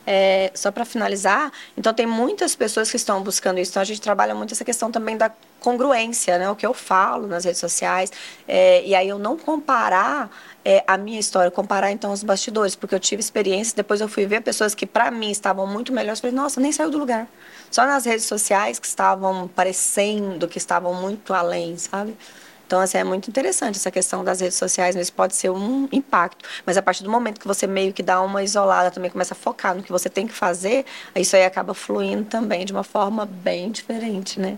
[0.08, 3.72] é, só para finalizar, então tem muitas pessoas que estão buscando isso.
[3.72, 6.50] Então a gente trabalha muito essa questão também da congruência, né?
[6.50, 8.12] O que eu falo nas redes sociais.
[8.48, 10.30] É, e aí eu não comparar
[10.66, 14.26] é, a minha história, comparar então os bastidores, porque eu tive experiências, depois eu fui
[14.26, 17.28] ver pessoas que para mim estavam muito melhores, falei, nossa, nem saiu do lugar.
[17.70, 22.18] Só nas redes sociais que estavam parecendo que estavam muito além, sabe?
[22.66, 26.44] Então, assim, é muito interessante essa questão das redes sociais, mas pode ser um impacto.
[26.66, 29.38] Mas a partir do momento que você meio que dá uma isolada, também começa a
[29.38, 30.84] focar no que você tem que fazer,
[31.16, 34.58] isso aí acaba fluindo também de uma forma bem diferente, né?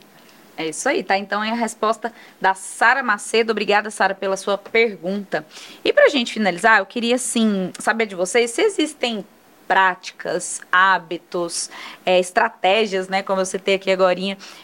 [0.58, 1.16] É isso aí, tá?
[1.16, 3.52] Então é a resposta da Sara Macedo.
[3.52, 5.46] Obrigada, Sara, pela sua pergunta.
[5.86, 9.24] E para a gente finalizar, eu queria, sim, saber de vocês se existem
[9.68, 11.70] práticas, hábitos,
[12.06, 14.16] é, estratégias, né, como eu citei aqui agora,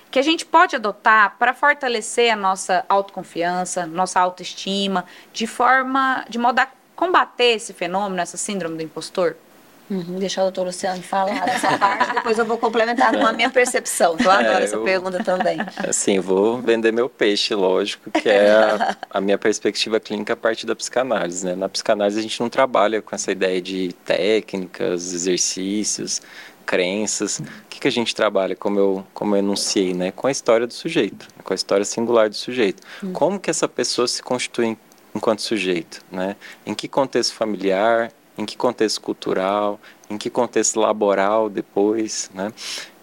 [0.09, 6.39] que a gente pode adotar para fortalecer a nossa autoconfiança, nossa autoestima, de forma, de
[6.39, 9.35] modo a combater esse fenômeno, essa síndrome do impostor?
[9.89, 13.49] Uhum, deixar o doutor Luciano falar dessa parte, depois eu vou complementar com a minha
[13.49, 14.15] percepção.
[14.19, 15.57] Eu adoro é, essa eu, pergunta também.
[15.87, 20.65] Assim, vou vender meu peixe, lógico, que é a, a, minha perspectiva clínica a partir
[20.65, 21.45] da psicanálise.
[21.45, 21.55] Né?
[21.55, 26.21] Na psicanálise a gente não trabalha com essa ideia de técnicas, exercícios,
[26.65, 27.39] crenças.
[27.39, 30.11] O que, que a gente trabalha, como eu, como eu enunciei, né?
[30.11, 32.81] com a história do sujeito, com a história singular do sujeito.
[33.03, 33.11] Hum.
[33.11, 34.77] Como que essa pessoa se constitui
[35.13, 36.01] enquanto sujeito?
[36.11, 36.35] Né?
[36.65, 39.79] Em que contexto familiar, em que contexto cultural,
[40.09, 42.51] em que contexto laboral depois, né?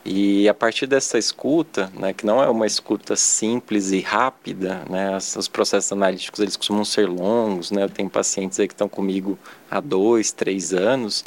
[0.05, 5.15] E a partir dessa escuta, né, que não é uma escuta simples e rápida, né,
[5.37, 9.39] os processos analíticos eles costumam ser longos, né, eu tenho pacientes aí que estão comigo
[9.71, 11.23] há dois, três anos,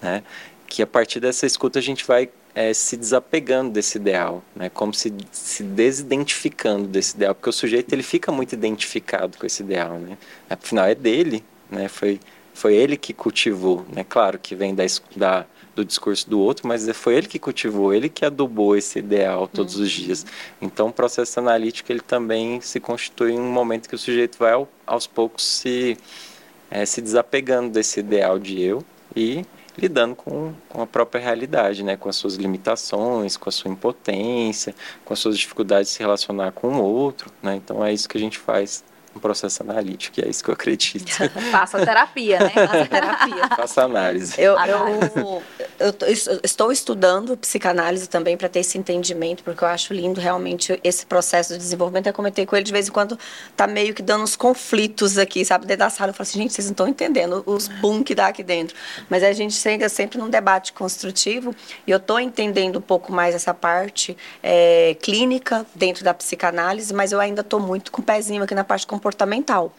[0.00, 0.22] né,
[0.66, 4.92] que a partir dessa escuta a gente vai é, se desapegando desse ideal, né, como
[4.92, 9.98] se, se desidentificando desse ideal, porque o sujeito ele fica muito identificado com esse ideal,
[9.98, 10.18] né,
[10.50, 12.20] afinal é dele, né, foi
[12.54, 14.04] foi ele que cultivou, né?
[14.08, 14.84] Claro que vem da,
[15.16, 19.48] da, do discurso do outro, mas foi ele que cultivou, ele que adubou esse ideal
[19.48, 19.82] todos uhum.
[19.82, 20.26] os dias.
[20.60, 24.52] Então, o processo analítico ele também se constitui em um momento que o sujeito vai
[24.52, 25.96] ao, aos poucos se
[26.70, 28.82] é, se desapegando desse ideal de eu
[29.14, 29.44] e
[29.76, 31.96] lidando com, com a própria realidade, né?
[31.96, 34.74] com as suas limitações, com a sua impotência,
[35.04, 37.30] com as suas dificuldades de se relacionar com o outro.
[37.42, 37.56] Né?
[37.56, 38.82] Então é isso que a gente faz
[39.14, 41.10] um processo analítico, é isso que eu acredito.
[41.50, 42.50] Faça terapia, né?
[42.50, 43.48] Faça terapia.
[43.56, 44.34] Faça análise.
[44.38, 45.42] Eu, eu,
[45.78, 50.78] eu, eu estou estudando psicanálise também para ter esse entendimento, porque eu acho lindo realmente
[50.82, 52.06] esse processo de desenvolvimento.
[52.06, 53.18] Eu comentei com ele de vez em quando,
[53.56, 55.66] tá meio que dando uns conflitos aqui, sabe?
[55.66, 58.28] Dentro da sala, eu falo assim, gente, vocês não estão entendendo os boom que dá
[58.28, 58.76] aqui dentro.
[59.08, 61.54] Mas a gente chega sempre num debate construtivo,
[61.86, 67.12] e eu estou entendendo um pouco mais essa parte é, clínica dentro da psicanálise, mas
[67.12, 69.72] eu ainda estou muito com o pezinho aqui na parte comportamental.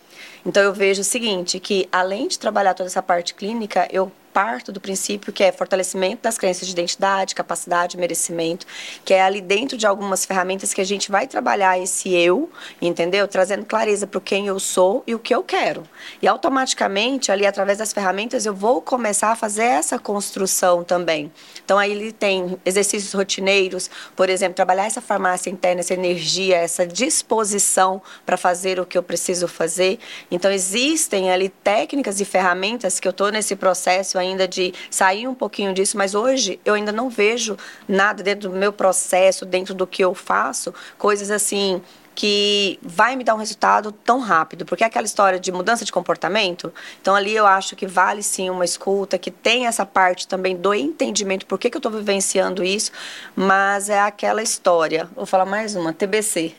[0.45, 4.71] Então eu vejo o seguinte, que além de trabalhar toda essa parte clínica, eu parto
[4.71, 8.65] do princípio que é fortalecimento das crenças de identidade, capacidade, merecimento,
[9.05, 12.49] que é ali dentro de algumas ferramentas que a gente vai trabalhar esse eu,
[12.81, 13.27] entendeu?
[13.27, 15.83] Trazendo clareza para quem eu sou e o que eu quero.
[16.21, 21.31] E automaticamente, ali através das ferramentas, eu vou começar a fazer essa construção também.
[21.63, 26.87] Então aí ele tem exercícios rotineiros, por exemplo, trabalhar essa farmácia interna, essa energia, essa
[26.87, 29.99] disposição para fazer o que eu preciso fazer.
[30.31, 35.35] Então existem ali técnicas e ferramentas que eu estou nesse processo ainda de sair um
[35.35, 37.57] pouquinho disso, mas hoje eu ainda não vejo
[37.87, 41.81] nada dentro do meu processo, dentro do que eu faço, coisas assim
[42.15, 45.91] que vai me dar um resultado tão rápido, porque é aquela história de mudança de
[45.91, 46.73] comportamento.
[47.01, 50.73] Então ali eu acho que vale sim uma escuta, que tem essa parte também do
[50.73, 52.91] entendimento por que, que eu estou vivenciando isso,
[53.35, 55.09] mas é aquela história.
[55.15, 56.55] Vou falar mais uma, TBC.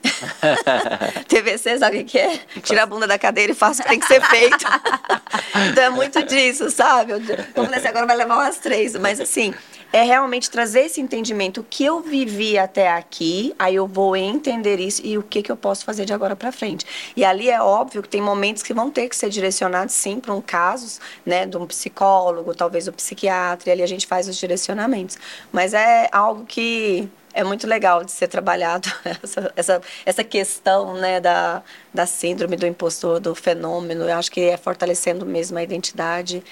[1.28, 2.38] TBC, sabe o que é?
[2.62, 4.64] Tira a bunda da cadeira e faça o que tem que ser feito.
[5.70, 7.12] então é muito disso, sabe?
[7.12, 7.20] Eu,
[7.54, 9.54] falei assim, agora vai levar umas três, mas assim,
[9.94, 14.80] é realmente trazer esse entendimento, o que eu vivi até aqui, aí eu vou entender
[14.80, 16.84] isso e o que, que eu posso fazer de agora para frente.
[17.16, 20.34] E ali é óbvio que tem momentos que vão ter que ser direcionados, sim, para
[20.34, 24.36] um caso, né, de um psicólogo, talvez um psiquiatra, e ali a gente faz os
[24.36, 25.16] direcionamentos.
[25.52, 28.88] Mas é algo que é muito legal de ser trabalhado
[29.22, 34.04] essa, essa, essa questão né, da, da síndrome do impostor, do fenômeno.
[34.04, 36.42] Eu acho que é fortalecendo mesmo a identidade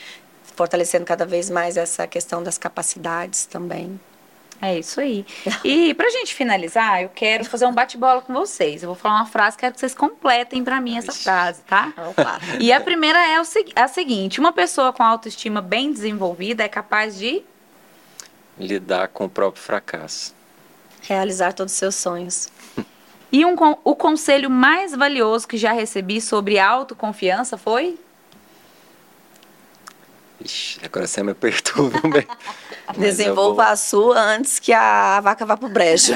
[0.55, 3.99] fortalecendo cada vez mais essa questão das capacidades também.
[4.65, 5.27] É isso aí.
[5.65, 8.85] E pra gente finalizar, eu quero fazer um bate-bola com vocês.
[8.85, 11.93] Eu vou falar uma frase, quero que vocês completem para mim essa frase, tá?
[12.09, 12.39] Opa.
[12.61, 13.45] E a primeira é o,
[13.75, 17.43] a seguinte: uma pessoa com autoestima bem desenvolvida é capaz de
[18.57, 20.33] lidar com o próprio fracasso.
[21.01, 22.49] Realizar todos os seus sonhos.
[23.33, 27.99] E um, o conselho mais valioso que já recebi sobre autoconfiança foi?
[30.45, 32.03] Ixi, agora você me apertou, viu,
[32.99, 33.73] Desenvolva vou...
[33.73, 36.13] a sua antes que a vaca vá pro brejo.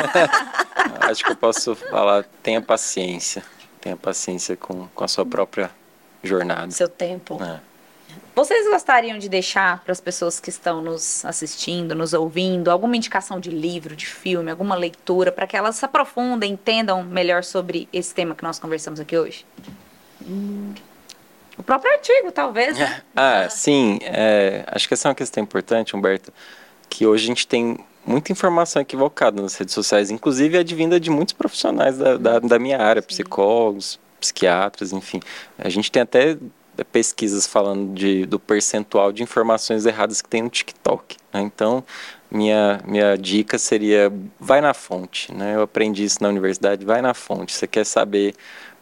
[1.00, 3.42] Acho que eu posso falar, tenha paciência.
[3.80, 5.70] Tenha paciência com, com a sua própria
[6.22, 6.70] jornada.
[6.72, 7.42] Seu tempo.
[7.42, 7.60] É.
[8.34, 13.40] Vocês gostariam de deixar para as pessoas que estão nos assistindo, nos ouvindo, alguma indicação
[13.40, 18.12] de livro, de filme, alguma leitura, para que elas se aprofundem, entendam melhor sobre esse
[18.12, 19.46] tema que nós conversamos aqui hoje?
[20.22, 20.74] Hum.
[21.58, 22.78] O próprio artigo, talvez.
[22.78, 23.02] Né?
[23.14, 23.98] Ah, sim.
[24.02, 26.32] É, acho que essa é uma questão importante, Humberto,
[26.88, 31.32] que hoje a gente tem muita informação equivocada nas redes sociais, inclusive advinda de muitos
[31.32, 33.08] profissionais da, da, da minha área, sim.
[33.08, 35.20] psicólogos, psiquiatras, enfim.
[35.58, 36.36] A gente tem até
[36.84, 41.16] pesquisas falando de, do percentual de informações erradas que tem no TikTok.
[41.32, 41.40] Né?
[41.40, 41.82] Então,
[42.30, 45.32] minha, minha dica seria vai na fonte.
[45.32, 45.54] Né?
[45.54, 47.54] Eu aprendi isso na universidade, vai na fonte.
[47.54, 48.34] Você quer saber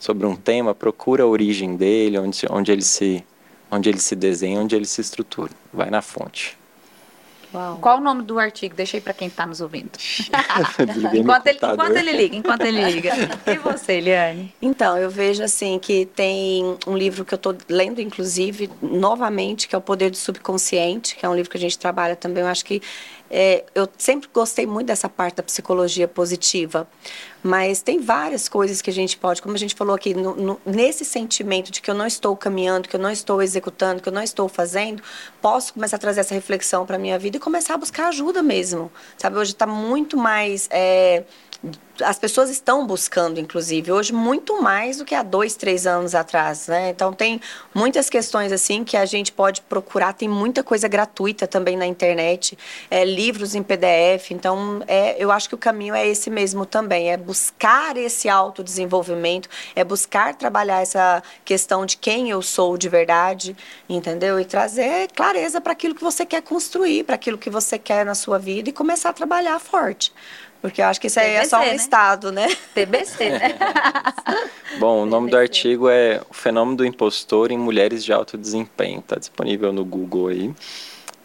[0.04, 3.24] sobre um tema, procura a origem dele, onde, onde, ele, se,
[3.70, 5.50] onde ele se desenha, onde ele se estrutura.
[5.72, 6.58] Vai na fonte.
[7.54, 7.78] Uau.
[7.80, 8.74] Qual o nome do artigo?
[8.74, 9.92] Deixa aí para quem está nos ouvindo.
[11.14, 13.12] enquanto, ele, enquanto ele liga, enquanto ele liga.
[13.46, 14.54] E você, Eliane?
[14.60, 19.74] Então, eu vejo assim que tem um livro que eu estou lendo, inclusive, novamente, que
[19.74, 22.42] é O Poder do Subconsciente, que é um livro que a gente trabalha também.
[22.42, 22.82] Eu acho que
[23.36, 26.86] é, eu sempre gostei muito dessa parte da psicologia positiva,
[27.42, 30.60] mas tem várias coisas que a gente pode, como a gente falou aqui, no, no,
[30.64, 34.12] nesse sentimento de que eu não estou caminhando, que eu não estou executando, que eu
[34.12, 35.02] não estou fazendo,
[35.42, 38.88] posso começar a trazer essa reflexão para minha vida e começar a buscar ajuda mesmo.
[39.18, 40.68] Sabe, hoje está muito mais.
[40.70, 41.24] É,
[42.02, 46.66] as pessoas estão buscando, inclusive, hoje muito mais do que há dois, três anos atrás,
[46.66, 46.90] né?
[46.90, 47.40] Então tem
[47.72, 52.58] muitas questões assim que a gente pode procurar, tem muita coisa gratuita também na internet,
[52.90, 54.32] é, livros em PDF.
[54.32, 59.48] Então, é, eu acho que o caminho é esse mesmo também, é buscar esse autodesenvolvimento,
[59.76, 63.56] é buscar trabalhar essa questão de quem eu sou de verdade,
[63.88, 64.40] entendeu?
[64.40, 68.14] E trazer clareza para aquilo que você quer construir, para aquilo que você quer na
[68.14, 70.12] sua vida e começar a trabalhar forte.
[70.64, 71.76] Porque eu acho que isso aí TBC, é só um né?
[71.76, 72.48] estado, né?
[72.74, 73.54] TBC, né?
[74.80, 75.30] Bom, o nome TBC.
[75.30, 79.00] do artigo é O Fenômeno do Impostor em Mulheres de Alto Desempenho.
[79.00, 80.54] Está disponível no Google aí.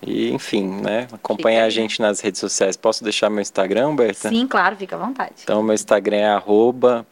[0.06, 1.08] E, enfim, né?
[1.14, 2.76] Acompanha a gente nas redes sociais.
[2.76, 4.28] Posso deixar meu Instagram, Berta?
[4.28, 5.32] Sim, claro, fica à vontade.
[5.42, 6.38] Então, meu Instagram é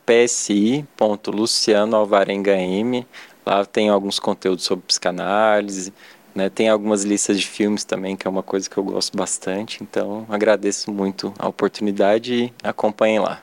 [0.06, 3.06] psi.lucianoalvarengam.
[3.46, 5.94] Lá tem alguns conteúdos sobre psicanálise,
[6.38, 6.50] né?
[6.50, 9.82] Tem algumas listas de filmes também, que é uma coisa que eu gosto bastante.
[9.82, 13.42] Então, agradeço muito a oportunidade e acompanhem lá.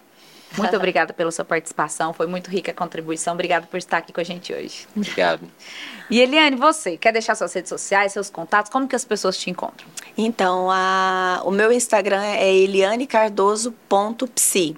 [0.56, 3.34] Muito obrigada pela sua participação, foi muito rica a contribuição.
[3.34, 4.86] Obrigada por estar aqui com a gente hoje.
[4.94, 5.40] Obrigado.
[6.08, 8.70] E Eliane, você, quer deixar suas redes sociais, seus contatos?
[8.70, 9.88] Como que as pessoas te encontram?
[10.16, 14.76] Então, a, o meu Instagram é elianecardoso.psi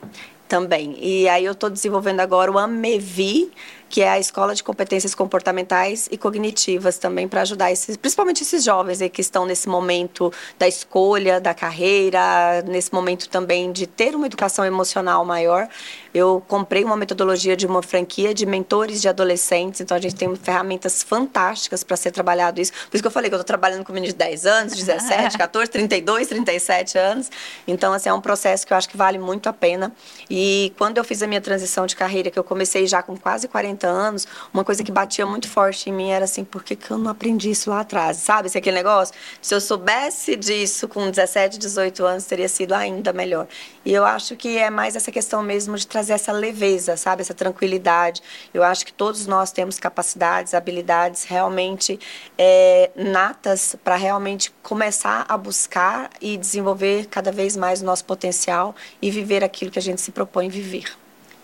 [0.49, 0.97] também.
[0.99, 3.53] E aí eu estou desenvolvendo agora o Amevi,
[3.89, 8.64] que é a Escola de Competências Comportamentais e Cognitivas também para ajudar esses, principalmente esses
[8.64, 14.26] jovens que estão nesse momento da escolha da carreira, nesse momento também de ter uma
[14.26, 15.68] educação emocional maior.
[16.17, 20.35] Eu comprei uma metodologia de uma franquia de mentores de adolescentes, então a gente tem
[20.35, 22.73] ferramentas fantásticas para ser trabalhado isso.
[22.73, 25.37] Por isso que eu falei que eu estou trabalhando com meninos de 10 anos, 17,
[25.37, 27.31] 14, 32, 37 anos.
[27.69, 29.93] Então, assim, é um processo que eu acho que vale muito a pena.
[30.31, 33.47] E quando eu fiz a minha transição de carreira, que eu comecei já com quase
[33.47, 36.91] 40 anos, uma coisa que batia muito forte em mim era assim, por que, que
[36.91, 38.17] eu não aprendi isso lá atrás?
[38.17, 39.14] Sabe, esse aquele negócio?
[39.43, 43.47] Se eu soubesse disso com 17, 18 anos, teria sido ainda melhor.
[43.87, 47.22] E eu acho que é mais essa questão mesmo de trazer essa leveza, sabe?
[47.22, 48.20] Essa tranquilidade.
[48.53, 51.97] Eu acho que todos nós temos capacidades, habilidades realmente
[52.37, 58.74] é, natas para realmente começar a buscar e desenvolver cada vez mais o nosso potencial
[59.01, 60.93] e viver aquilo que a gente se propõe viver.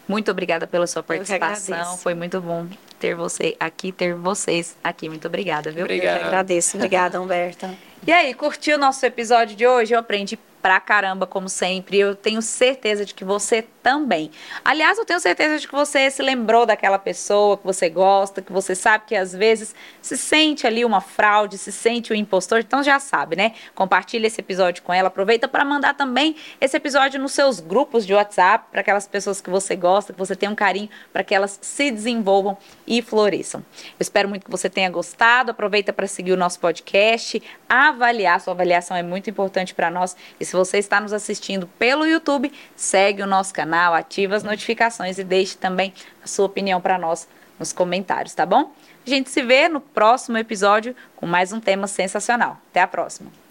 [0.08, 1.96] Muito obrigada pela sua participação.
[1.96, 2.66] Foi muito bom
[2.98, 5.08] ter você aqui, ter vocês aqui.
[5.08, 5.84] Muito obrigada, viu?
[5.84, 6.22] Obrigado.
[6.22, 6.76] Eu agradeço.
[6.76, 7.72] Obrigada, Humberta.
[8.04, 9.94] E aí, curtiu o nosso episódio de hoje?
[9.94, 11.98] Eu aprendi pra caramba, como sempre.
[11.98, 14.30] Eu tenho certeza de que você também.
[14.64, 18.52] Aliás, eu tenho certeza de que você se lembrou daquela pessoa que você gosta, que
[18.52, 22.82] você sabe que às vezes se sente ali uma fraude, se sente um impostor, então
[22.82, 23.52] já sabe, né?
[23.74, 28.14] Compartilha esse episódio com ela, aproveita para mandar também esse episódio nos seus grupos de
[28.14, 31.58] WhatsApp para aquelas pessoas que você gosta, que você tem um carinho, para que elas
[31.60, 32.56] se desenvolvam
[32.86, 33.64] e floresçam.
[33.82, 35.50] Eu espero muito que você tenha gostado.
[35.50, 40.16] Aproveita para seguir o nosso podcast, avaliar, sua avaliação é muito importante para nós.
[40.52, 45.24] Se você está nos assistindo pelo YouTube, segue o nosso canal, ativa as notificações e
[45.24, 47.26] deixe também a sua opinião para nós
[47.58, 48.70] nos comentários, tá bom?
[49.06, 52.58] A gente se vê no próximo episódio com mais um tema sensacional.
[52.70, 53.41] Até a próxima!